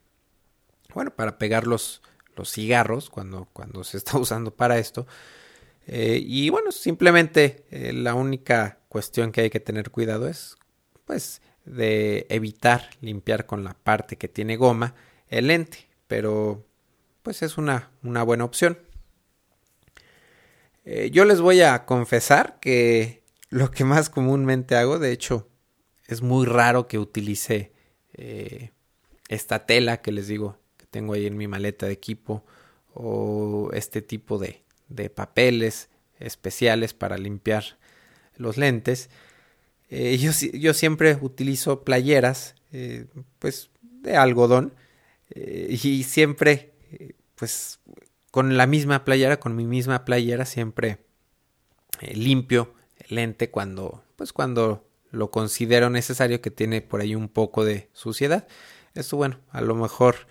bueno, 0.93 1.11
para 1.15 1.37
pegar 1.37 1.65
los, 1.65 2.01
los 2.35 2.51
cigarros 2.51 3.09
cuando, 3.09 3.47
cuando 3.53 3.83
se 3.83 3.97
está 3.97 4.17
usando 4.19 4.51
para 4.51 4.77
esto. 4.77 5.07
Eh, 5.87 6.19
y 6.23 6.49
bueno, 6.49 6.71
simplemente 6.71 7.65
eh, 7.69 7.93
la 7.93 8.15
única 8.15 8.79
cuestión 8.89 9.31
que 9.31 9.41
hay 9.41 9.49
que 9.49 9.59
tener 9.59 9.91
cuidado 9.91 10.27
es, 10.27 10.57
pues, 11.05 11.41
de 11.65 12.27
evitar 12.29 12.89
limpiar 13.01 13.45
con 13.45 13.63
la 13.63 13.73
parte 13.73 14.17
que 14.17 14.27
tiene 14.27 14.55
goma 14.55 14.95
el 15.27 15.47
lente. 15.47 15.87
Pero, 16.07 16.65
pues, 17.23 17.41
es 17.41 17.57
una, 17.57 17.91
una 18.03 18.23
buena 18.23 18.45
opción. 18.45 18.77
Eh, 20.85 21.09
yo 21.11 21.25
les 21.25 21.41
voy 21.41 21.61
a 21.61 21.85
confesar 21.85 22.59
que 22.59 23.23
lo 23.49 23.71
que 23.71 23.83
más 23.83 24.09
comúnmente 24.09 24.75
hago, 24.75 24.99
de 24.99 25.11
hecho, 25.11 25.49
es 26.07 26.21
muy 26.21 26.45
raro 26.45 26.87
que 26.87 26.99
utilice 26.99 27.73
eh, 28.13 28.71
esta 29.27 29.65
tela 29.65 30.01
que 30.01 30.11
les 30.11 30.27
digo 30.27 30.59
que 30.77 30.85
tengo 30.85 31.13
ahí 31.13 31.25
en 31.25 31.35
mi 31.35 31.47
maleta 31.47 31.87
de 31.87 31.93
equipo 31.93 32.45
o 32.93 33.71
este 33.73 34.01
tipo 34.01 34.37
de, 34.37 34.63
de 34.87 35.09
papeles 35.09 35.89
especiales 36.19 36.93
para 36.93 37.17
limpiar 37.17 37.77
los 38.37 38.57
lentes. 38.57 39.09
Eh, 39.97 40.17
yo, 40.17 40.31
yo, 40.53 40.73
siempre 40.73 41.17
utilizo 41.21 41.83
playeras, 41.83 42.55
pues 43.39 43.69
de 43.81 44.17
algodón, 44.17 44.73
y 45.33 46.03
siempre, 46.03 46.73
pues 47.35 47.79
con 48.35 48.57
la 48.57 48.67
misma 48.67 49.05
playera, 49.05 49.39
con 49.39 49.55
mi 49.55 49.65
misma 49.65 50.03
playera, 50.03 50.45
siempre 50.45 51.05
eh, 52.01 52.15
limpio 52.15 52.73
el 52.97 53.15
lente 53.15 53.49
cuando, 53.49 54.03
pues 54.17 54.33
cuando 54.33 54.89
lo 55.09 55.31
considero 55.31 55.89
necesario 55.89 56.41
que 56.41 56.51
tiene 56.51 56.81
por 56.81 56.99
ahí 56.99 57.15
un 57.15 57.29
poco 57.29 57.63
de 57.63 57.89
suciedad. 57.93 58.45
Esto, 58.93 59.15
bueno, 59.15 59.39
a 59.51 59.61
lo 59.61 59.75
mejor 59.75 60.27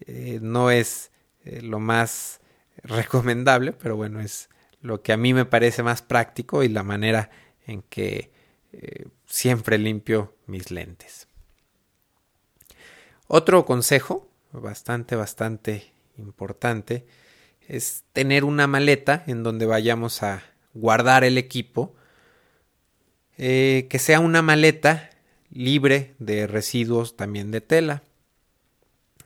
eh, 0.00 0.38
no 0.40 0.70
es 0.70 1.10
eh, 1.44 1.60
lo 1.60 1.78
más 1.78 2.40
recomendable, 2.84 3.72
pero 3.72 3.96
bueno, 3.96 4.20
es 4.20 4.48
lo 4.80 5.02
que 5.02 5.12
a 5.12 5.18
mí 5.18 5.34
me 5.34 5.44
parece 5.44 5.82
más 5.82 6.00
práctico 6.00 6.62
y 6.62 6.68
la 6.68 6.82
manera 6.82 7.30
en 7.66 7.82
que 7.82 8.32
siempre 9.26 9.78
limpio 9.78 10.34
mis 10.46 10.70
lentes. 10.70 11.28
Otro 13.26 13.64
consejo, 13.64 14.28
bastante, 14.52 15.16
bastante 15.16 15.92
importante, 16.18 17.06
es 17.68 18.04
tener 18.12 18.44
una 18.44 18.66
maleta 18.66 19.24
en 19.26 19.42
donde 19.42 19.66
vayamos 19.66 20.22
a 20.22 20.42
guardar 20.74 21.24
el 21.24 21.38
equipo, 21.38 21.94
eh, 23.38 23.86
que 23.88 23.98
sea 23.98 24.20
una 24.20 24.42
maleta 24.42 25.10
libre 25.50 26.14
de 26.18 26.46
residuos 26.46 27.16
también 27.16 27.50
de 27.50 27.60
tela. 27.60 28.02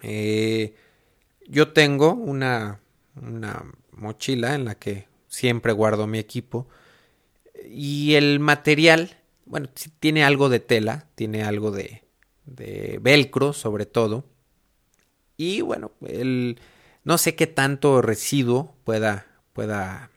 Eh, 0.03 0.75
yo 1.49 1.73
tengo 1.73 2.12
una 2.12 2.81
mochila 3.92 4.55
en 4.55 4.66
la 4.66 4.77
que 4.77 5.09
siempre 5.29 5.73
guardo 5.73 6.07
mi 6.07 6.18
equipo 6.18 6.68
y 7.68 8.14
el 8.14 8.40
material, 8.40 9.16
bueno, 9.46 9.68
tiene 10.00 10.24
algo 10.24 10.48
de 10.48 10.61
tela, 10.61 11.06
tiene 11.14 11.42
algo 11.42 11.70
de, 11.70 12.02
de 12.44 12.98
velcro 13.00 13.52
sobre 13.52 13.87
todo. 13.87 14.24
Y 15.37 15.61
bueno, 15.61 15.92
el, 16.06 16.59
no 17.04 17.18
sé 17.18 17.35
qué 17.35 17.46
tanto 17.46 18.02
residuo 18.02 18.74
pueda, 18.85 19.26
pueda 19.52 20.11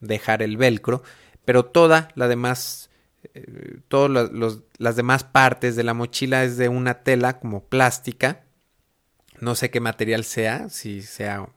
dejar 0.00 0.42
el 0.42 0.56
velcro, 0.56 1.02
pero 1.44 1.64
toda 1.64 2.08
la 2.14 2.28
demás, 2.28 2.90
eh, 3.34 3.78
todas 3.88 4.30
las 4.78 4.96
demás 4.96 5.24
partes 5.24 5.76
de 5.76 5.84
la 5.84 5.94
mochila 5.94 6.44
es 6.44 6.56
de 6.56 6.68
una 6.68 7.02
tela 7.02 7.38
como 7.38 7.64
plástica. 7.64 8.44
No 9.40 9.54
sé 9.54 9.70
qué 9.70 9.80
material 9.80 10.24
sea, 10.24 10.68
si 10.68 11.02
sea 11.02 11.48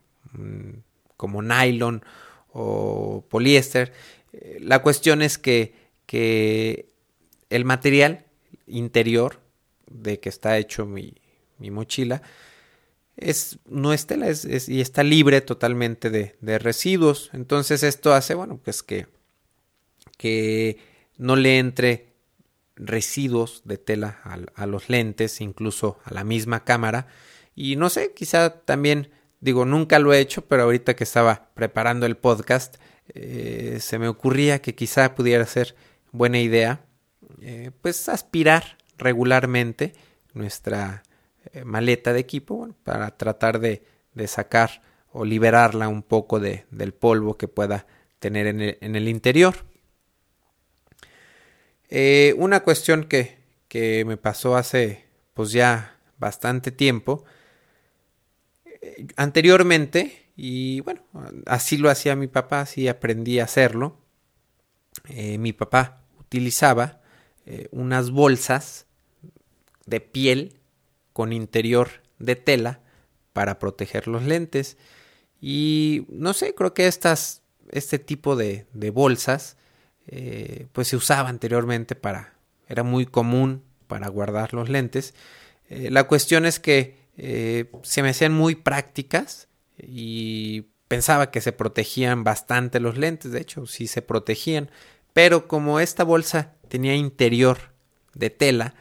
como 1.18 1.42
nylon 1.42 2.04
o 2.52 3.26
poliéster. 3.30 3.94
Eh, 4.32 4.58
la 4.62 4.80
cuestión 4.80 5.22
es 5.22 5.38
que, 5.38 5.74
que 6.06 6.89
el 7.50 7.66
material 7.66 8.26
interior 8.68 9.40
de 9.90 10.20
que 10.20 10.30
está 10.30 10.58
hecho 10.58 10.86
mi, 10.86 11.16
mi 11.58 11.72
mochila 11.72 12.22
es, 13.20 13.60
no 13.66 13.94
es 13.94 14.08
tela 14.08 14.28
es, 14.28 14.70
y 14.70 14.82
está 14.82 15.04
libre 15.04 15.42
totalmente 15.42 16.10
de, 16.10 16.36
de, 16.42 16.60
residuos. 16.60 17.30
Entonces 17.34 17.84
esto 17.84 18.14
hace, 18.14 18.34
bueno, 18.34 18.60
pues 18.64 18.82
que, 18.82 19.08
que 20.18 20.78
no 21.18 21.36
le 21.36 21.60
entre 21.60 22.10
residuos 22.76 23.62
de 23.66 23.78
tela 23.78 24.20
a, 24.56 24.66
los 24.66 24.90
lentes, 24.90 25.42
incluso 25.42 26.00
a 26.06 26.14
la 26.14 26.24
misma 26.24 26.64
cámara. 26.64 27.08
Y 27.56 27.76
no 27.76 27.90
sé, 27.90 28.14
quizá 28.14 28.62
también, 28.62 29.12
digo, 29.42 29.66
nunca 29.66 30.00
lo 30.00 30.14
he 30.14 30.20
hecho, 30.20 30.46
pero 30.46 30.64
ahorita 30.64 30.96
que 30.96 31.04
estaba 31.04 31.50
preparando 31.56 32.06
el 32.06 32.16
podcast, 32.16 32.78
eh, 33.14 33.80
se 33.82 34.00
me 34.00 34.08
ocurría 34.08 34.62
que 34.62 34.76
quizá 34.76 35.14
pudiera 35.14 35.46
ser 35.46 35.76
buena 36.12 36.40
idea, 36.40 36.86
eh, 37.42 37.72
pues 37.82 38.10
aspirar 38.10 38.78
regularmente 38.98 39.94
nuestra 40.34 41.04
eh, 41.54 41.64
maleta 41.64 42.12
de 42.12 42.20
equipo 42.20 42.76
para 42.84 43.16
tratar 43.18 43.60
de, 43.60 43.84
de, 44.14 44.28
sacar 44.28 44.82
o 45.12 45.24
liberarla 45.26 45.88
un 45.88 46.04
poco 46.04 46.40
de, 46.40 46.66
del 46.72 46.94
polvo 46.94 47.38
que 47.38 47.48
pueda 47.48 47.86
tener 48.20 48.48
en 48.48 48.62
el, 48.62 48.78
en 48.82 48.96
el 48.96 49.08
interior. 49.08 49.56
Eh, 51.90 52.36
una 52.38 52.62
cuestión 52.62 53.06
que, 53.06 53.38
que, 53.68 54.04
me 54.06 54.18
pasó 54.18 54.58
hace 54.58 55.06
pues 55.34 55.52
ya 55.52 55.98
bastante 56.18 56.72
tiempo. 56.72 57.24
Anteriormente, 59.16 60.32
y 60.36 60.82
bueno, 60.82 61.02
así 61.46 61.78
lo 61.78 61.90
hacía 61.90 62.16
mi 62.16 62.28
papá, 62.28 62.62
así 62.62 62.88
aprendí 62.88 63.40
a 63.40 63.46
hacerlo. 63.46 63.98
mi 65.08 65.54
papá 65.54 66.04
utilizaba 66.20 67.00
unas 67.72 68.12
bolsas 68.12 68.86
de 69.86 70.02
piel 70.02 70.60
con 71.14 71.34
interior 71.34 71.90
de 72.20 72.36
tela 72.36 72.82
para 73.34 73.60
proteger 73.60 74.08
los 74.08 74.24
lentes. 74.24 74.78
Y 75.42 76.06
no 76.10 76.34
sé, 76.34 76.54
creo 76.54 76.74
que 76.74 76.88
estas, 76.88 77.42
este 77.72 78.00
tipo 78.00 78.36
de, 78.36 78.66
de 78.74 78.90
bolsas 78.90 79.58
eh, 80.12 80.66
pues 80.74 80.88
se 80.88 80.96
usaba 80.96 81.30
anteriormente 81.30 81.96
para, 81.96 82.34
era 82.68 82.82
muy 82.82 83.06
común 83.06 83.64
para 83.86 84.08
guardar 84.08 84.56
los 84.56 84.68
lentes. 84.68 85.14
Eh, 85.70 85.92
la 85.92 86.06
cuestión 86.06 86.48
es 86.48 86.60
que 86.60 86.98
eh, 87.16 87.70
se 87.84 88.02
me 88.02 88.10
hacían 88.10 88.34
muy 88.34 88.56
prácticas 88.56 89.50
y 89.78 90.66
pensaba 90.88 91.30
que 91.30 91.42
se 91.42 91.52
protegían 91.52 92.24
bastante 92.24 92.80
los 92.80 92.98
lentes, 92.98 93.32
de 93.32 93.42
hecho 93.42 93.68
sí 93.68 93.86
se 93.86 94.02
protegían, 94.02 94.72
pero 95.22 95.50
como 95.50 95.82
esta 95.82 96.06
bolsa 96.06 96.54
tenía 96.70 96.96
interior 96.96 97.58
de 98.14 98.30
tela, 98.30 98.74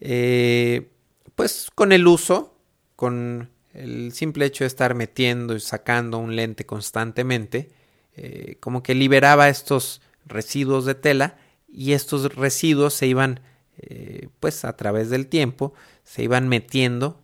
eh, 0.00 0.88
pues 1.34 1.70
con 1.74 1.92
el 1.92 2.06
uso, 2.06 2.56
con 2.96 3.50
el 3.74 4.12
simple 4.14 4.46
hecho 4.46 4.64
de 4.64 4.68
estar 4.68 4.94
metiendo 4.94 5.54
y 5.54 5.60
sacando 5.60 6.16
un 6.16 6.34
lente 6.34 6.64
constantemente, 6.64 7.72
eh, 8.16 8.56
como 8.58 8.82
que 8.82 8.94
liberaba 8.94 9.50
estos 9.50 10.00
residuos 10.24 10.86
de 10.86 10.94
tela 10.94 11.36
y 11.68 11.92
estos 11.92 12.34
residuos 12.34 12.94
se 12.94 13.06
iban, 13.06 13.40
eh, 13.76 14.30
pues 14.40 14.64
a 14.64 14.74
través 14.78 15.10
del 15.10 15.26
tiempo, 15.26 15.74
se 16.04 16.22
iban 16.22 16.48
metiendo 16.48 17.20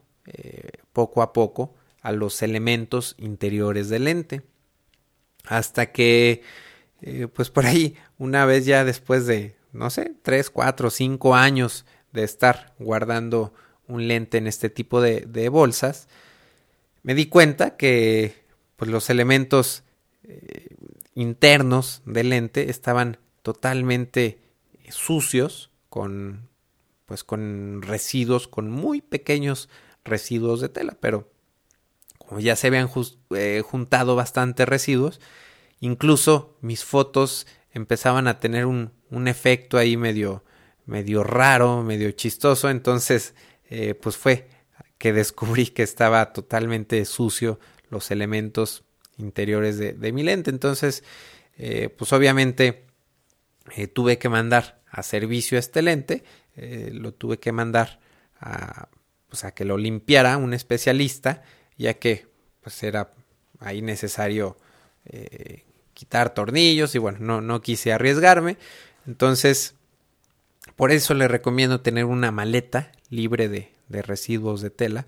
poco 0.92 1.22
a 1.22 1.33
poco 1.33 1.74
a 2.02 2.12
los 2.12 2.42
elementos 2.42 3.14
interiores 3.18 3.88
del 3.88 4.04
lente. 4.04 4.42
Hasta 5.46 5.90
que, 5.90 6.42
pues 7.34 7.50
por 7.50 7.66
ahí, 7.66 7.96
una 8.18 8.44
vez 8.44 8.66
ya 8.66 8.84
después 8.84 9.26
de, 9.26 9.56
no 9.72 9.90
sé, 9.90 10.14
3, 10.22 10.50
4, 10.50 10.90
5 10.90 11.34
años 11.34 11.86
de 12.12 12.24
estar 12.24 12.74
guardando 12.78 13.52
un 13.86 14.08
lente 14.08 14.38
en 14.38 14.46
este 14.46 14.70
tipo 14.70 15.00
de, 15.00 15.48
bolsas, 15.48 16.08
me 17.02 17.14
di 17.14 17.26
cuenta 17.26 17.76
que 17.76 18.44
pues, 18.76 18.90
los 18.90 19.10
elementos 19.10 19.84
eh, 20.24 20.68
internos 21.14 22.02
del 22.04 22.30
lente 22.30 22.70
estaban 22.70 23.18
totalmente 23.42 24.40
sucios 24.90 25.70
con 25.88 26.50
pues 27.10 27.24
con 27.24 27.82
residuos, 27.82 28.46
con 28.46 28.70
muy 28.70 29.00
pequeños 29.00 29.68
residuos 30.04 30.60
de 30.60 30.68
tela, 30.68 30.96
pero 31.00 31.28
como 32.18 32.38
ya 32.38 32.54
se 32.54 32.68
habían 32.68 32.88
eh, 33.34 33.62
juntado 33.66 34.14
bastantes 34.14 34.68
residuos, 34.68 35.20
incluso 35.80 36.56
mis 36.60 36.84
fotos 36.84 37.46
empezaban 37.72 38.28
a 38.28 38.38
tener 38.38 38.66
un, 38.66 38.92
un 39.10 39.28
efecto 39.28 39.78
ahí 39.78 39.96
medio, 39.96 40.44
medio 40.86 41.24
raro, 41.24 41.82
medio 41.82 42.10
chistoso, 42.12 42.70
entonces 42.70 43.34
eh, 43.68 43.94
pues 43.94 44.16
fue 44.16 44.48
que 44.98 45.12
descubrí 45.12 45.66
que 45.66 45.82
estaba 45.82 46.32
totalmente 46.32 47.04
sucio 47.04 47.58
los 47.88 48.10
elementos 48.10 48.84
interiores 49.16 49.78
de, 49.78 49.92
de 49.92 50.12
mi 50.12 50.22
lente, 50.22 50.50
entonces 50.50 51.04
eh, 51.56 51.88
pues 51.88 52.12
obviamente 52.12 52.86
tuve 53.92 54.18
que 54.18 54.28
mandar 54.28 54.82
a 54.90 55.02
servicio 55.02 55.58
este 55.58 55.82
lente 55.82 56.24
eh, 56.56 56.90
lo 56.92 57.14
tuve 57.14 57.38
que 57.38 57.52
mandar 57.52 58.00
a, 58.38 58.88
pues 59.28 59.44
a 59.44 59.52
que 59.54 59.64
lo 59.64 59.78
limpiara 59.78 60.36
un 60.36 60.52
especialista, 60.52 61.42
ya 61.78 61.94
que 61.94 62.26
pues 62.60 62.82
era 62.82 63.12
ahí 63.60 63.82
necesario 63.82 64.58
eh, 65.06 65.64
quitar 66.00 66.32
tornillos 66.32 66.94
y 66.94 66.98
bueno, 66.98 67.18
no, 67.20 67.42
no 67.42 67.60
quise 67.60 67.92
arriesgarme. 67.92 68.56
Entonces, 69.06 69.74
por 70.74 70.92
eso 70.92 71.12
le 71.12 71.28
recomiendo 71.28 71.82
tener 71.82 72.06
una 72.06 72.30
maleta 72.30 72.90
libre 73.10 73.50
de, 73.50 73.70
de 73.88 74.00
residuos 74.00 74.62
de 74.62 74.70
tela 74.70 75.06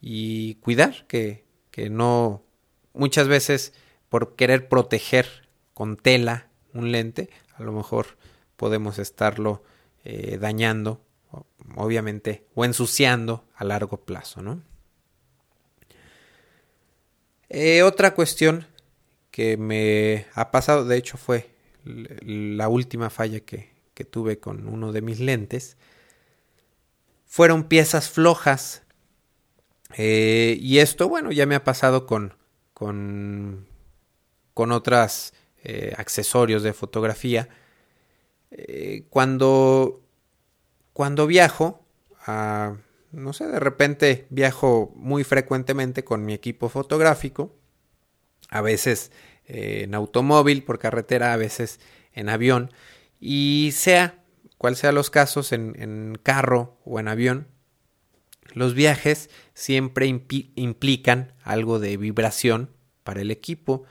y 0.00 0.54
cuidar 0.54 1.06
que, 1.08 1.44
que 1.70 1.90
no 1.90 2.42
muchas 2.94 3.28
veces 3.28 3.74
por 4.08 4.34
querer 4.34 4.66
proteger 4.70 5.46
con 5.74 5.98
tela 5.98 6.48
un 6.72 6.90
lente, 6.90 7.28
a 7.54 7.62
lo 7.62 7.72
mejor 7.72 8.06
podemos 8.56 8.98
estarlo 8.98 9.62
eh, 10.04 10.38
dañando, 10.40 11.04
obviamente, 11.76 12.46
o 12.54 12.64
ensuciando 12.64 13.44
a 13.54 13.64
largo 13.64 13.98
plazo, 14.06 14.40
¿no? 14.40 14.62
Eh, 17.50 17.82
otra 17.82 18.14
cuestión 18.14 18.66
me 19.58 20.26
ha 20.34 20.50
pasado, 20.50 20.84
de 20.84 20.96
hecho 20.96 21.16
fue 21.16 21.50
la 21.84 22.68
última 22.68 23.10
falla 23.10 23.40
que, 23.40 23.70
que 23.94 24.04
tuve 24.04 24.38
con 24.38 24.68
uno 24.68 24.92
de 24.92 25.02
mis 25.02 25.20
lentes, 25.20 25.76
fueron 27.26 27.64
piezas 27.64 28.10
flojas. 28.10 28.82
Eh, 29.96 30.56
y 30.60 30.78
esto, 30.78 31.08
bueno, 31.08 31.32
ya 31.32 31.46
me 31.46 31.54
ha 31.54 31.64
pasado 31.64 32.06
con, 32.06 32.34
con, 32.74 33.66
con 34.54 34.72
otros 34.72 35.32
accesorios 35.96 36.62
de 36.62 36.72
fotografía 36.72 37.50
eh, 38.50 39.06
cuando, 39.10 40.02
cuando 40.92 41.26
viajo, 41.26 41.84
no 42.26 43.32
sé, 43.32 43.46
de 43.46 43.60
repente 43.60 44.26
viajo 44.30 44.92
muy 44.96 45.24
frecuentemente 45.24 46.04
con 46.04 46.24
mi 46.24 46.34
equipo 46.34 46.68
fotográfico, 46.68 47.54
a 48.48 48.60
veces 48.60 49.12
eh, 49.52 49.82
en 49.84 49.94
automóvil, 49.94 50.62
por 50.62 50.78
carretera, 50.78 51.32
a 51.32 51.36
veces 51.36 51.80
en 52.12 52.28
avión, 52.28 52.70
y 53.18 53.70
sea 53.74 54.22
cual 54.58 54.76
sea 54.76 54.92
los 54.92 55.10
casos, 55.10 55.52
en, 55.52 55.74
en 55.78 56.18
carro 56.22 56.78
o 56.84 57.00
en 57.00 57.08
avión, 57.08 57.48
los 58.52 58.74
viajes 58.74 59.30
siempre 59.54 60.06
implican 60.06 61.32
algo 61.42 61.78
de 61.78 61.96
vibración 61.96 62.70
para 63.02 63.22
el 63.22 63.30
equipo. 63.30 63.84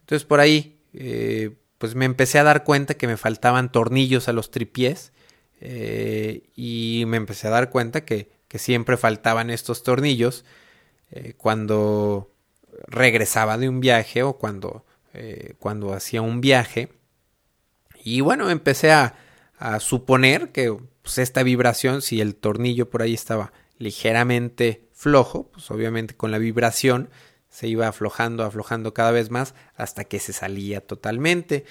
Entonces 0.00 0.24
por 0.24 0.40
ahí 0.40 0.80
eh, 0.94 1.56
pues 1.78 1.94
me 1.94 2.06
empecé 2.06 2.38
a 2.38 2.44
dar 2.44 2.64
cuenta 2.64 2.94
que 2.94 3.06
me 3.06 3.16
faltaban 3.16 3.70
tornillos 3.70 4.28
a 4.28 4.32
los 4.32 4.50
tripiés 4.50 5.12
eh, 5.60 6.50
y 6.56 7.04
me 7.06 7.16
empecé 7.16 7.46
a 7.48 7.50
dar 7.50 7.70
cuenta 7.70 8.04
que, 8.04 8.32
siempre 8.54 8.96
faltaban 8.96 9.50
estos 9.50 9.82
tornillos 9.82 10.44
cuando 11.38 12.30
regresaba 12.86 13.58
de 13.58 13.68
un 13.68 13.80
viaje 13.80 14.22
o 14.22 14.38
cuando, 14.38 14.84
eh, 15.14 15.54
cuando 15.60 15.92
hacía 15.92 16.22
un 16.22 16.40
viaje. 16.40 16.88
Y 18.02 18.20
bueno, 18.20 18.50
empecé 18.50 18.92
a, 18.92 19.14
suponer 19.78 20.50
que 20.50 20.76
pues, 21.02 21.16
esta 21.18 21.42
vibración, 21.42 22.02
si 22.02 22.20
el 22.20 22.34
tornillo 22.34 22.90
por 22.90 23.00
ahí 23.00 23.14
estaba 23.14 23.52
ligeramente 23.78 24.88
flojo, 24.92 25.50
pues 25.52 25.70
obviamente 25.70 26.14
con 26.14 26.30
la 26.30 26.38
vibración 26.38 27.08
se 27.48 27.68
iba 27.68 27.86
aflojando, 27.88 28.42
aflojando 28.42 28.92
cada 28.92 29.12
vez 29.12 29.30
más 29.30 29.54
hasta 29.76 30.04
que 30.04 30.18
se 30.18 30.32
salía 30.32 30.80
totalmente. 30.84 31.64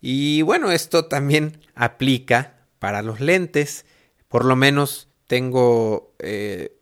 Y 0.00 0.42
bueno, 0.42 0.70
esto 0.70 1.06
también 1.06 1.58
aplica 1.74 2.58
para 2.78 3.00
los 3.00 3.20
lentes. 3.20 3.86
Por 4.28 4.44
lo 4.44 4.54
menos 4.54 5.08
tengo 5.26 6.14
eh, 6.18 6.76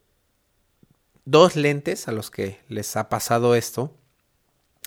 dos 1.24 1.54
lentes 1.54 2.08
a 2.08 2.12
los 2.12 2.30
que 2.32 2.58
les 2.68 2.96
ha 2.96 3.08
pasado 3.08 3.54
esto. 3.54 3.96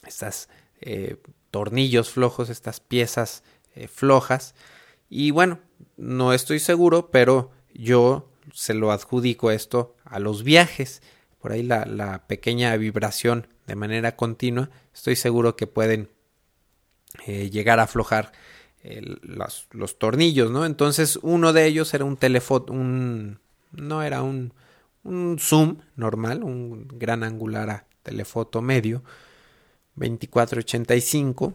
Estas 0.06 0.49
eh, 0.81 1.17
tornillos 1.51 2.09
flojos, 2.09 2.49
estas 2.49 2.79
piezas 2.79 3.43
eh, 3.75 3.88
flojas. 3.88 4.55
Y 5.09 5.31
bueno, 5.31 5.59
no 5.97 6.33
estoy 6.33 6.59
seguro, 6.59 7.11
pero 7.11 7.51
yo 7.73 8.29
se 8.53 8.73
lo 8.73 8.91
adjudico 8.91 9.51
esto 9.51 9.95
a 10.03 10.19
los 10.19 10.43
viajes 10.43 11.01
por 11.45 11.51
ahí 11.51 11.61
la, 11.61 12.23
pequeña 12.25 12.75
vibración 12.75 13.45
de 13.67 13.75
manera 13.75 14.15
continua, 14.15 14.71
estoy 14.95 15.15
seguro 15.15 15.55
que 15.55 15.67
pueden 15.67 16.09
eh, 17.27 17.51
llegar 17.51 17.79
a 17.79 17.83
aflojar 17.83 18.31
los, 19.21 19.99
tornillos, 19.99 20.49
¿no? 20.49 20.65
Entonces 20.65 21.19
uno 21.21 21.53
de 21.53 21.67
ellos 21.67 21.93
era 21.93 22.03
un 22.03 22.17
teléfono, 22.17 22.65
un, 22.69 23.39
no 23.73 24.01
era 24.01 24.23
un, 24.23 24.55
un 25.03 25.38
zoom 25.38 25.81
normal, 25.95 26.43
un 26.43 26.88
gran 26.88 27.21
angular 27.21 27.69
a 27.69 27.85
telefoto 28.01 28.63
medio, 28.63 29.03
2485, 29.95 31.53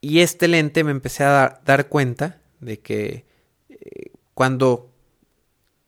y 0.00 0.20
este 0.20 0.48
lente 0.48 0.84
me 0.84 0.90
empecé 0.90 1.24
a 1.24 1.60
dar 1.64 1.88
cuenta 1.88 2.40
de 2.60 2.80
que 2.80 3.24
eh, 3.68 4.12
cuando 4.34 4.90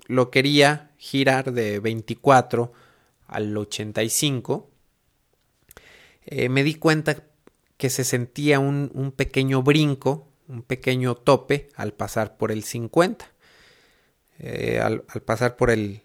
lo 0.07 0.31
quería 0.31 0.91
girar 0.99 1.53
de 1.53 1.79
24 1.79 2.73
al 3.29 3.57
85, 3.57 4.69
eh, 6.27 6.49
me 6.49 6.63
di 6.63 6.75
cuenta 6.75 7.25
que 7.77 7.91
se 7.91 8.05
sentía 8.05 8.59
un, 8.59 8.91
un, 8.95 9.13
pequeño 9.13 9.63
brinco, 9.63 10.29
un 10.49 10.63
pequeño 10.63 11.15
tope 11.15 11.71
al 11.77 11.93
pasar 11.93 12.37
por 12.37 12.53
el 12.53 12.65
50. 12.65 13.31
Eh, 14.43 14.81
al, 14.83 15.03
pasar 15.03 15.57
por, 15.57 15.71
el, 15.71 16.01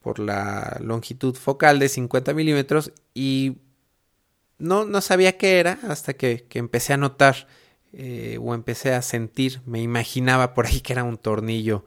por 0.00 0.20
la 0.20 0.78
longitud 0.80 1.34
focal 1.34 1.80
de 1.80 1.88
50 1.88 2.32
milímetros 2.34 2.92
y 3.14 3.56
no, 4.60 4.84
no 4.84 5.00
sabía 5.00 5.36
qué 5.36 5.58
era 5.58 5.78
hasta 5.88 6.14
que, 6.14 6.46
que 6.48 6.58
empecé 6.58 6.92
a 6.92 6.96
notar 6.96 7.48
eh, 7.92 8.38
o 8.40 8.54
empecé 8.54 8.94
a 8.94 9.02
sentir, 9.02 9.60
me 9.66 9.82
imaginaba 9.82 10.54
por 10.54 10.66
ahí 10.66 10.80
que 10.80 10.92
era 10.92 11.04
un 11.04 11.18
tornillo 11.18 11.84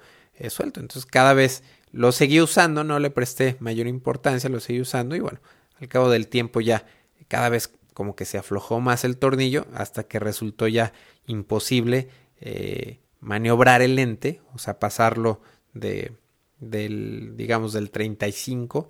suelto. 0.50 0.82
Entonces 0.82 1.06
cada 1.06 1.34
vez 1.34 1.64
lo 1.94 2.12
seguí 2.12 2.42
usando, 2.42 2.84
no 2.84 3.00
le 3.00 3.12
presté 3.12 3.56
mayor 3.60 3.88
importancia, 3.88 4.50
lo 4.50 4.60
seguí 4.60 4.82
usando 4.82 5.16
y 5.16 5.20
bueno, 5.20 5.40
al 5.80 5.88
cabo 5.88 6.10
del 6.10 6.28
tiempo 6.28 6.60
ya 6.60 6.86
cada 7.28 7.50
vez 7.50 7.72
como 7.94 8.16
que 8.16 8.26
se 8.26 8.38
aflojó 8.38 8.80
más 8.80 9.04
el 9.04 9.18
tornillo 9.18 9.68
hasta 9.74 10.04
que 10.04 10.20
resultó 10.20 10.68
ya 10.68 10.92
imposible 11.28 12.10
eh, 12.42 13.00
maniobrar 13.20 13.82
el 13.82 13.96
lente, 13.96 14.42
o 14.54 14.58
sea, 14.58 14.80
pasarlo 14.80 15.42
de 15.74 16.14
del 16.60 17.34
digamos 17.36 17.74
del 17.74 17.92
35 17.92 18.90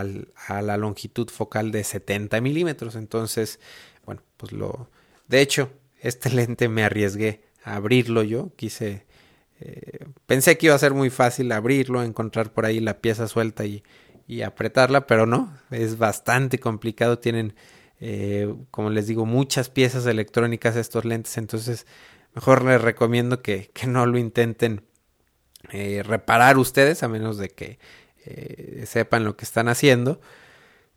a 0.00 0.62
la 0.62 0.76
longitud 0.76 1.28
focal 1.28 1.70
de 1.70 1.84
70 1.84 2.40
milímetros. 2.40 2.96
Entonces, 2.96 3.60
bueno, 4.04 4.22
pues 4.36 4.52
lo... 4.52 4.90
De 5.28 5.40
hecho, 5.40 5.70
este 6.00 6.30
lente 6.34 6.68
me 6.68 6.84
arriesgué 6.84 7.42
a 7.64 7.76
abrirlo 7.76 8.22
yo, 8.22 8.50
quise 8.56 9.04
eh, 9.64 10.06
pensé 10.26 10.58
que 10.58 10.66
iba 10.66 10.74
a 10.74 10.78
ser 10.78 10.92
muy 10.92 11.08
fácil 11.08 11.52
abrirlo, 11.52 12.02
encontrar 12.02 12.52
por 12.52 12.66
ahí 12.66 12.80
la 12.80 12.98
pieza 13.00 13.28
suelta 13.28 13.64
y, 13.64 13.82
apretarla, 14.44 15.06
pero 15.06 15.26
no, 15.26 15.52
es 15.70 15.98
bastante 15.98 16.58
complicado. 16.58 17.18
Tienen, 17.18 17.54
eh, 18.00 18.52
como 18.70 18.88
les 18.88 19.06
digo, 19.06 19.26
muchas 19.26 19.68
piezas 19.68 20.06
electrónicas 20.06 20.74
estos 20.74 21.04
lentes, 21.04 21.36
entonces 21.36 21.86
mejor 22.34 22.64
les 22.64 22.80
recomiendo 22.80 23.42
que, 23.42 23.70
no 23.86 24.06
lo 24.06 24.16
intenten 24.16 24.86
eh, 25.70 26.02
reparar 26.02 26.56
ustedes, 26.56 27.02
a 27.02 27.08
menos 27.08 27.36
de 27.36 27.50
que 27.50 27.78
sepan 28.86 29.24
lo 29.24 29.36
que 29.36 29.44
están 29.44 29.68
haciendo. 29.68 30.20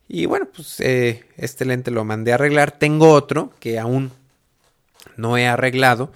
Y 0.08 0.26
bueno, 0.26 0.48
pues 0.54 0.80
este 0.80 1.64
lente 1.64 1.90
lo 1.90 2.04
mandé 2.04 2.32
a 2.32 2.36
arreglar. 2.36 2.78
Tengo 2.78 3.10
otro 3.10 3.52
que 3.58 3.78
aún 3.78 4.12
no 5.16 5.36
he 5.36 5.46
arreglado. 5.46 6.12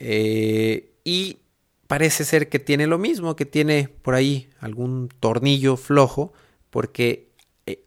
y 0.00 1.38
parece 1.86 2.24
ser 2.24 2.48
que 2.48 2.58
tiene 2.58 2.86
lo 2.86 2.98
mismo, 2.98 3.36
que 3.36 3.46
tiene 3.46 3.88
por 4.02 4.14
ahí 4.14 4.50
algún 4.58 5.08
tornillo 5.20 5.76
flojo, 5.76 6.32
porque 6.70 7.28
eh, 7.66 7.84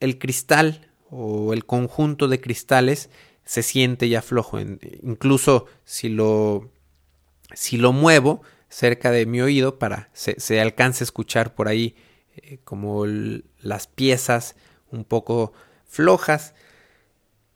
el 0.00 0.18
cristal 0.18 0.90
o 1.10 1.52
el 1.52 1.64
conjunto 1.64 2.28
de 2.28 2.40
cristales 2.40 3.10
se 3.44 3.62
siente 3.62 4.08
ya 4.08 4.22
flojo. 4.22 4.58
Incluso 4.60 5.66
si 5.84 6.08
lo 6.08 6.70
si 7.54 7.76
lo 7.76 7.92
muevo 7.92 8.42
cerca 8.68 9.10
de 9.10 9.24
mi 9.24 9.40
oído 9.40 9.78
para 9.78 10.10
se, 10.12 10.38
se 10.40 10.60
alcance 10.60 11.04
a 11.04 11.06
escuchar 11.06 11.54
por 11.54 11.68
ahí 11.68 11.94
eh, 12.36 12.58
como 12.64 13.04
las 13.06 13.86
piezas 13.86 14.56
un 14.90 15.04
poco 15.04 15.52
flojas. 15.86 16.54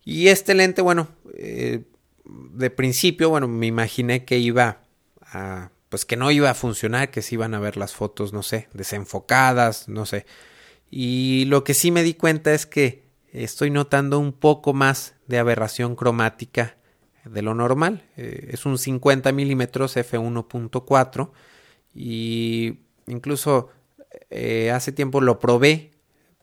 Y 0.03 0.27
este 0.27 0.53
lente, 0.53 0.81
bueno, 0.81 1.07
eh, 1.33 1.83
de 2.25 2.69
principio, 2.69 3.29
bueno, 3.29 3.47
me 3.47 3.67
imaginé 3.67 4.25
que 4.25 4.39
iba 4.39 4.81
a, 5.21 5.71
pues 5.89 6.05
que 6.05 6.17
no 6.17 6.31
iba 6.31 6.49
a 6.49 6.55
funcionar, 6.55 7.11
que 7.11 7.21
se 7.21 7.35
iban 7.35 7.53
a 7.53 7.59
ver 7.59 7.77
las 7.77 7.93
fotos, 7.93 8.33
no 8.33 8.43
sé, 8.43 8.67
desenfocadas, 8.73 9.87
no 9.89 10.05
sé. 10.05 10.25
Y 10.89 11.45
lo 11.45 11.63
que 11.63 11.73
sí 11.73 11.91
me 11.91 12.03
di 12.03 12.13
cuenta 12.13 12.53
es 12.53 12.65
que 12.65 13.03
estoy 13.31 13.69
notando 13.69 14.19
un 14.19 14.33
poco 14.33 14.73
más 14.73 15.15
de 15.27 15.39
aberración 15.39 15.95
cromática 15.95 16.77
de 17.25 17.41
lo 17.41 17.53
normal. 17.53 18.03
Eh, 18.17 18.49
es 18.51 18.65
un 18.65 18.77
50 18.77 19.31
milímetros 19.31 19.95
f1.4 19.95 21.31
y 21.93 22.79
incluso 23.07 23.69
eh, 24.31 24.71
hace 24.71 24.91
tiempo 24.91 25.21
lo 25.21 25.39
probé, 25.39 25.91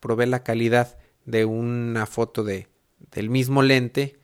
probé 0.01 0.27
la 0.27 0.44
calidad 0.44 0.98
de 1.24 1.44
una 1.44 2.07
foto 2.07 2.44
de, 2.44 2.68
del 3.11 3.31
mismo 3.31 3.62
lente, 3.62 4.18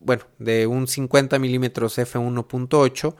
bueno, 0.00 0.24
de 0.38 0.66
un 0.66 0.88
50 0.88 1.38
milímetros 1.38 1.98
f1.8, 1.98 3.14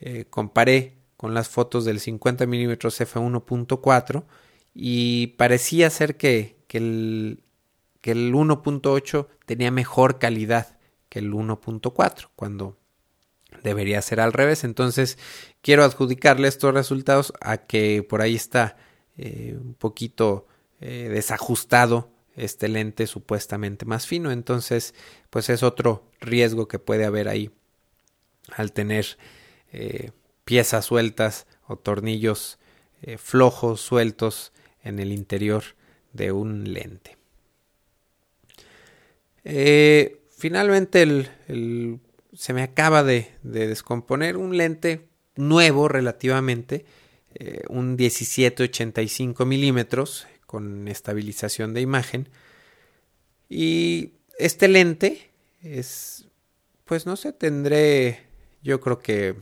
eh, 0.00 0.24
comparé 0.30 0.96
con 1.16 1.34
las 1.34 1.48
fotos 1.48 1.84
del 1.84 2.00
50 2.00 2.46
milímetros 2.46 3.00
f1.4 3.00 4.24
y 4.74 5.28
parecía 5.38 5.90
ser 5.90 6.16
que, 6.16 6.56
que 6.66 6.78
el, 6.78 7.42
que 8.00 8.12
el 8.12 8.32
1.8 8.32 9.26
tenía 9.44 9.70
mejor 9.70 10.18
calidad 10.18 10.78
que 11.08 11.18
el 11.18 11.32
1.4, 11.32 12.28
cuando 12.36 12.78
debería 13.62 14.02
ser 14.02 14.20
al 14.20 14.32
revés. 14.32 14.64
Entonces, 14.64 15.18
quiero 15.60 15.84
adjudicarle 15.84 16.48
estos 16.48 16.74
resultados 16.74 17.32
a 17.40 17.58
que 17.58 18.02
por 18.02 18.22
ahí 18.22 18.34
está 18.34 18.76
eh, 19.16 19.56
un 19.60 19.74
poquito 19.74 20.46
eh, 20.80 21.08
desajustado 21.10 22.10
este 22.36 22.68
lente 22.68 23.06
supuestamente 23.06 23.84
más 23.84 24.06
fino. 24.06 24.30
Entonces, 24.30 24.94
pues 25.30 25.50
es 25.50 25.62
otro 25.62 26.10
riesgo 26.20 26.68
que 26.68 26.78
puede 26.78 27.04
haber 27.04 27.28
ahí 27.28 27.50
al 28.50 28.72
tener 28.72 29.18
eh, 29.72 30.10
piezas 30.44 30.86
sueltas 30.86 31.46
o 31.66 31.76
tornillos 31.76 32.58
flojos, 33.18 33.80
sueltos 33.80 34.52
en 34.84 35.00
el 35.00 35.10
interior 35.10 35.64
de 36.12 36.30
un 36.30 36.72
lente. 36.72 37.16
Finalmente 40.42 41.02
el, 41.02 42.00
se 42.32 42.52
me 42.52 42.62
acaba 42.62 43.02
de, 43.02 43.30
descomponer 43.42 44.36
un 44.36 44.56
lente 44.56 45.08
nuevo 45.36 45.88
relativamente, 45.88 46.84
eh, 47.34 47.62
un 47.68 47.96
1785 47.96 49.44
milímetros 49.46 50.26
con 50.46 50.88
estabilización 50.88 51.74
de 51.74 51.80
imagen. 51.80 52.28
Y 53.48 54.12
este 54.38 54.68
lente 54.68 55.30
es, 55.62 56.26
pues 56.84 57.06
no 57.06 57.16
sé, 57.16 57.32
tendré 57.32 58.20
yo 58.62 58.80
creo 58.80 58.98
que 59.00 59.34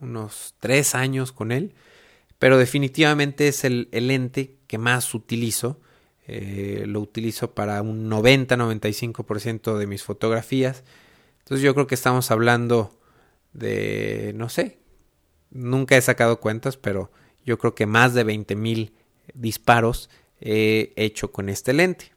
unos 0.00 0.54
tres 0.58 0.94
años 0.94 1.32
con 1.32 1.52
él, 1.52 1.74
pero 2.38 2.58
definitivamente 2.58 3.48
es 3.48 3.64
el 3.64 3.88
lente 3.92 4.56
que 4.66 4.78
más 4.78 5.14
utilizo 5.14 5.80
eh, 6.28 6.84
lo 6.86 7.00
utilizo 7.00 7.52
para 7.52 7.82
un 7.82 8.08
90-95% 8.08 9.76
de 9.76 9.86
mis 9.86 10.04
fotografías. 10.04 10.84
Entonces 11.42 11.64
yo 11.64 11.74
creo 11.74 11.86
que 11.86 11.94
estamos 11.94 12.30
hablando 12.30 12.98
de, 13.52 14.32
no 14.34 14.48
sé, 14.48 14.78
nunca 15.50 15.96
he 15.96 16.02
sacado 16.02 16.40
cuentas, 16.40 16.76
pero 16.76 17.10
yo 17.44 17.58
creo 17.58 17.74
que 17.74 17.86
más 17.86 18.14
de 18.14 18.24
20.000 18.24 18.92
disparos 19.34 20.10
he 20.40 20.92
hecho 20.96 21.32
con 21.32 21.48
este 21.48 21.72
lente. 21.72 22.12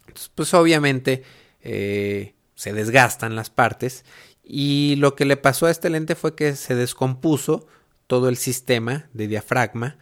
Entonces, 0.00 0.30
pues 0.34 0.54
obviamente 0.54 1.22
eh, 1.60 2.34
se 2.54 2.72
desgastan 2.72 3.36
las 3.36 3.50
partes 3.50 4.04
y 4.42 4.96
lo 4.96 5.14
que 5.14 5.24
le 5.24 5.36
pasó 5.36 5.66
a 5.66 5.70
este 5.70 5.90
lente 5.90 6.14
fue 6.14 6.34
que 6.34 6.56
se 6.56 6.74
descompuso 6.74 7.66
todo 8.06 8.28
el 8.28 8.36
sistema 8.36 9.08
de 9.12 9.28
diafragma 9.28 9.98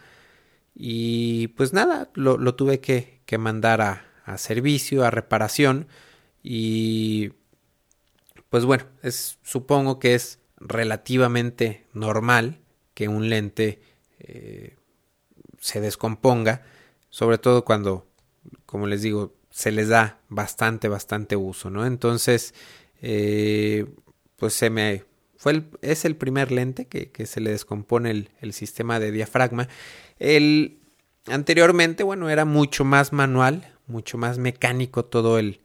y 0.74 1.48
pues 1.48 1.72
nada, 1.72 2.10
lo 2.14 2.54
tuve 2.54 2.80
que, 2.80 3.18
que 3.28 3.36
mandar 3.36 3.82
a, 3.82 4.38
servicio, 4.38 5.04
a 5.04 5.10
reparación 5.10 5.86
y 6.42 7.32
pues 8.50 8.64
bueno, 8.64 8.84
es, 9.02 9.38
supongo 9.42 9.98
que 9.98 10.14
es 10.14 10.38
relativamente 10.56 11.86
normal 11.92 12.60
que 12.94 13.08
un 13.08 13.28
lente 13.28 13.80
eh, 14.18 14.76
se 15.60 15.80
descomponga, 15.80 16.62
sobre 17.10 17.38
todo 17.38 17.64
cuando, 17.64 18.06
como 18.66 18.86
les 18.86 19.02
digo, 19.02 19.34
se 19.50 19.70
les 19.72 19.88
da 19.88 20.20
bastante, 20.28 20.88
bastante 20.88 21.36
uso, 21.36 21.70
¿no? 21.70 21.86
Entonces, 21.86 22.54
eh, 23.02 23.86
pues 24.36 24.54
se 24.54 24.70
me 24.70 25.04
fue 25.36 25.52
el, 25.52 25.70
es 25.82 26.04
el 26.04 26.16
primer 26.16 26.50
lente 26.50 26.86
que, 26.86 27.26
se 27.26 27.40
le 27.40 27.50
descompone 27.50 28.10
el, 28.40 28.52
sistema 28.52 28.98
de 28.98 29.12
diafragma. 29.12 29.68
El, 30.18 30.78
Anteriormente, 31.26 32.02
bueno, 32.02 32.30
era 32.30 32.44
mucho 32.44 32.84
más 32.84 33.12
manual, 33.12 33.74
mucho 33.86 34.16
más 34.16 34.38
mecánico 34.38 35.04
todo 35.04 35.38
el 35.38 35.60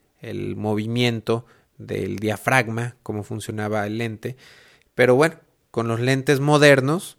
movimiento 0.55 1.45
del 1.85 2.17
diafragma, 2.17 2.95
cómo 3.03 3.23
funcionaba 3.23 3.85
el 3.85 3.97
lente. 3.97 4.35
Pero 4.95 5.15
bueno, 5.15 5.35
con 5.71 5.87
los 5.87 5.99
lentes 5.99 6.39
modernos, 6.39 7.17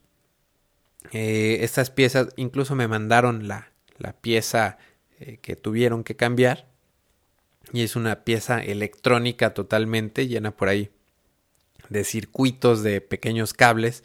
eh, 1.12 1.59
estas 1.62 1.90
piezas, 1.90 2.29
incluso 2.37 2.74
me 2.74 2.88
mandaron 2.88 3.48
la, 3.48 3.72
la 3.98 4.12
pieza 4.12 4.79
eh, 5.20 5.38
que 5.42 5.57
tuvieron 5.57 6.05
que 6.05 6.16
cambiar. 6.16 6.66
Y 7.72 7.83
es 7.83 7.96
una 7.96 8.24
pieza 8.24 8.62
electrónica 8.62 9.55
totalmente 9.55 10.29
llena 10.29 10.57
por 10.57 10.68
ahí 10.68 10.90
de 11.88 12.05
circuitos 12.05 12.83
de 12.83 13.00
pequeños 13.00 13.53
cables. 13.53 14.05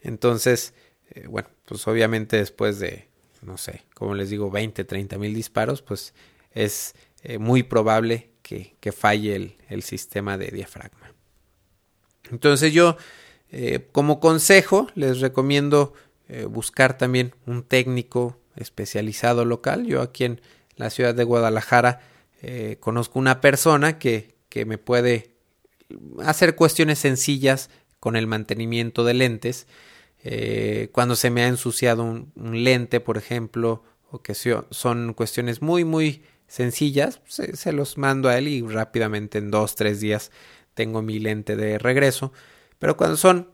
Entonces, 0.00 0.74
eh, 1.10 1.26
bueno, 1.28 1.48
pues 1.64 1.86
obviamente 1.86 2.36
después 2.36 2.78
de 2.78 3.08
no 3.42 3.58
sé, 3.58 3.82
como 3.94 4.14
les 4.14 4.30
digo, 4.30 4.50
20, 4.50 4.84
30 4.84 5.18
mil 5.18 5.34
disparos, 5.34 5.82
pues 5.82 6.14
es 6.52 6.94
muy 7.38 7.62
probable 7.62 8.30
que, 8.44 8.92
falle 8.92 9.56
el, 9.68 9.82
sistema 9.82 10.38
de 10.38 10.46
diafragma. 10.48 11.12
Entonces 12.30 12.72
yo, 12.72 12.96
eh, 13.50 13.88
como 13.90 14.20
consejo, 14.20 14.86
les 14.94 15.20
recomiendo 15.20 15.94
eh, 16.28 16.44
buscar 16.44 16.96
también 16.96 17.34
un 17.46 17.64
técnico 17.64 18.38
especializado 18.54 19.44
local. 19.44 19.86
Yo 19.86 20.00
aquí 20.00 20.24
en 20.24 20.40
la 20.76 20.90
ciudad 20.90 21.14
de 21.14 21.24
Guadalajara 21.24 22.00
conozco 22.78 23.18
una 23.18 23.40
persona 23.40 23.98
que, 23.98 24.34
que 24.50 24.66
me 24.66 24.76
puede 24.76 25.30
hacer 26.22 26.56
cuestiones 26.56 26.98
sencillas 26.98 27.70
con 28.00 28.16
el 28.16 28.26
mantenimiento 28.26 29.02
de 29.02 29.14
lentes 29.14 29.66
eh, 30.26 30.88
cuando 30.92 31.16
se 31.16 31.28
me 31.28 31.42
ha 31.42 31.48
ensuciado 31.48 32.02
un, 32.02 32.64
lente, 32.64 32.98
por 32.98 33.18
ejemplo, 33.18 33.84
o 34.10 34.22
que 34.22 34.34
son 34.34 35.12
cuestiones 35.12 35.60
muy, 35.60 35.84
muy 35.84 36.22
sencillas, 36.54 37.20
se, 37.26 37.72
los 37.72 37.98
mando 37.98 38.28
a 38.28 38.38
él 38.38 38.48
y 38.48 38.62
rápidamente 38.62 39.38
en 39.38 39.50
dos, 39.50 39.74
tres 39.74 40.00
días 40.00 40.30
tengo 40.74 41.02
mi 41.02 41.18
lente 41.18 41.56
de 41.56 41.78
regreso. 41.78 42.32
Pero 42.78 42.96
cuando 42.96 43.16
son 43.16 43.50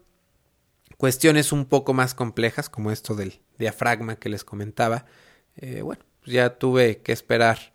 cuestiones 0.96 1.52
un 1.52 1.64
poco 1.64 1.94
más 1.94 2.14
complejas, 2.14 2.68
como 2.68 2.90
esto 2.90 3.14
del 3.14 3.40
diafragma 3.58 4.16
que 4.16 4.28
les 4.28 4.44
comentaba, 4.44 5.06
eh, 5.56 5.82
bueno, 5.82 6.02
pues 6.20 6.32
ya 6.32 6.58
tuve 6.58 6.98
que 6.98 7.12
esperar 7.12 7.72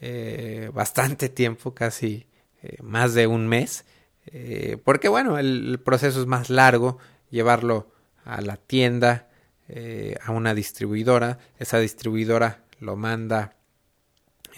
eh, 0.00 0.70
bastante 0.72 1.28
tiempo, 1.28 1.74
casi 1.74 2.26
más 2.82 3.14
de 3.14 3.28
un 3.28 3.46
mes, 3.46 3.84
porque 4.84 5.08
bueno, 5.08 5.38
el 5.38 5.80
proceso 5.84 6.20
es 6.20 6.26
más 6.26 6.50
largo, 6.50 6.98
llevarlo 7.30 7.92
a 8.24 8.40
la 8.40 8.56
tienda, 8.56 9.28
eh, 9.70 10.16
a 10.24 10.32
una 10.32 10.54
distribuidora, 10.54 11.38
esa 11.58 11.78
distribuidora 11.78 12.64
lo 12.80 12.96
manda 12.96 13.57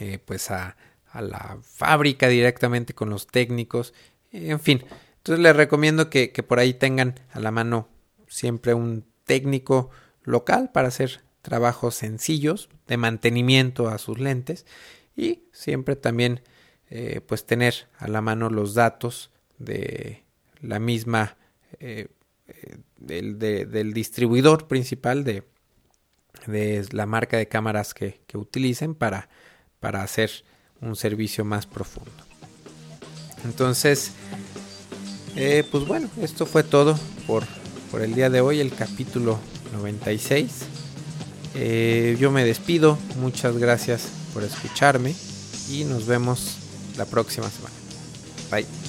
eh, 0.00 0.18
pues 0.18 0.50
a, 0.50 0.76
a, 1.12 1.22
la 1.22 1.58
fábrica 1.62 2.28
directamente 2.28 2.94
con 2.94 3.10
los 3.10 3.26
técnicos, 3.26 3.92
en 4.32 4.58
fin. 4.58 4.84
Entonces 5.18 5.42
les 5.42 5.54
recomiendo 5.54 6.08
que, 6.08 6.32
que 6.32 6.42
por 6.42 6.58
ahí 6.58 6.74
tengan 6.74 7.20
a 7.32 7.40
la 7.40 7.50
mano 7.50 7.88
siempre 8.28 8.74
un 8.74 9.04
técnico 9.24 9.90
local 10.22 10.70
para 10.72 10.88
hacer 10.88 11.20
trabajos 11.42 11.94
sencillos 11.94 12.70
de 12.86 12.96
mantenimiento 12.96 13.88
a 13.88 13.98
sus 13.98 14.18
lentes 14.18 14.66
y 15.16 15.44
siempre 15.52 15.96
también 15.96 16.42
eh, 16.88 17.20
pues 17.20 17.44
tener 17.44 17.88
a 17.98 18.08
la 18.08 18.22
mano 18.22 18.48
los 18.48 18.74
datos 18.74 19.30
de 19.58 20.24
la 20.60 20.78
misma 20.78 21.36
del, 22.98 23.38
del 23.38 23.92
distribuidor 23.92 24.66
principal 24.66 25.24
de, 25.24 25.44
de, 26.46 26.86
la 26.92 27.06
marca 27.06 27.36
de 27.36 27.48
cámaras 27.48 27.94
que, 27.94 28.20
que 28.26 28.38
utilicen 28.38 28.94
para, 28.94 29.28
para 29.80 30.02
hacer 30.02 30.30
un 30.80 30.94
servicio 30.96 31.44
más 31.44 31.66
profundo. 31.66 32.10
Entonces, 33.44 34.12
Eh, 35.36 35.64
pues 35.70 35.86
bueno, 35.86 36.08
esto 36.20 36.44
fue 36.44 36.64
todo 36.64 36.98
por, 37.26 37.44
por 37.92 38.02
el 38.02 38.14
día 38.16 38.28
de 38.30 38.40
hoy, 38.40 38.58
el 38.60 38.74
capítulo 38.74 39.38
96. 39.72 40.50
Eh, 41.54 42.16
yo 42.18 42.32
me 42.32 42.44
despido, 42.44 42.98
muchas 43.20 43.56
gracias 43.56 44.08
por 44.34 44.42
escucharme 44.42 45.14
y 45.70 45.84
nos 45.84 46.06
vemos 46.06 46.56
la 46.96 47.04
próxima 47.06 47.48
semana. 47.48 47.74
Bye. 48.50 48.79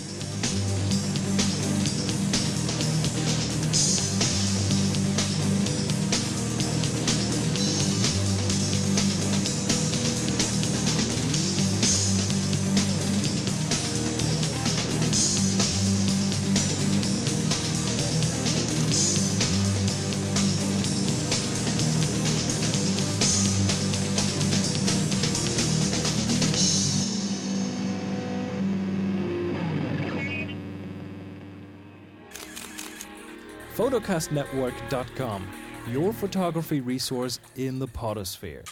photocastnetwork.com, 34.12 35.48
your 35.90 36.14
photography 36.14 36.82
resource 36.82 37.40
in 37.56 37.80
the 37.80 37.88
potosphere. 37.88 38.64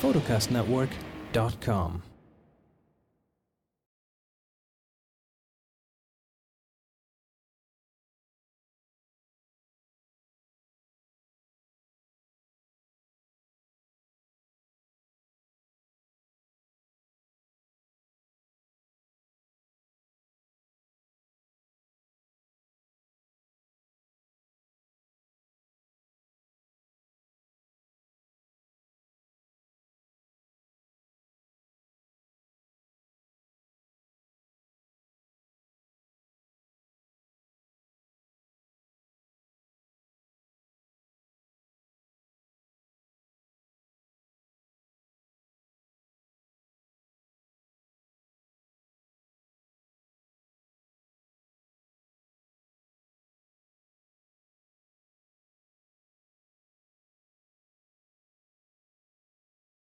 photocastnetwork.com 0.00 2.02